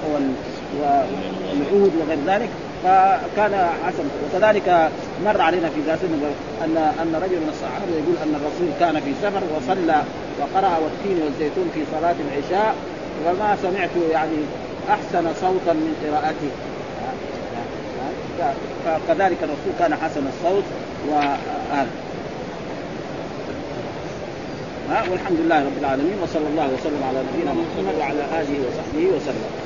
[0.81, 2.49] والعود وغير ذلك
[2.85, 4.91] فكان حسن وكذلك
[5.25, 5.99] مر علينا في ذات
[6.65, 10.03] ان أن رجل من الصحابة يقول أن الرسول كان في سفر وصلى
[10.41, 12.75] وقرأ والتين والزيتون في صلاة العشاء
[13.27, 14.37] وما سمعت يعني
[14.91, 16.51] أحسن صوتا من قراءته.
[18.85, 20.65] فكذلك الرسول كان حسن الصوت
[24.91, 29.66] ها والحمد لله رب العالمين وصلى الله وسلم على نبينا محمد وعلى آله وصحبه وسلم.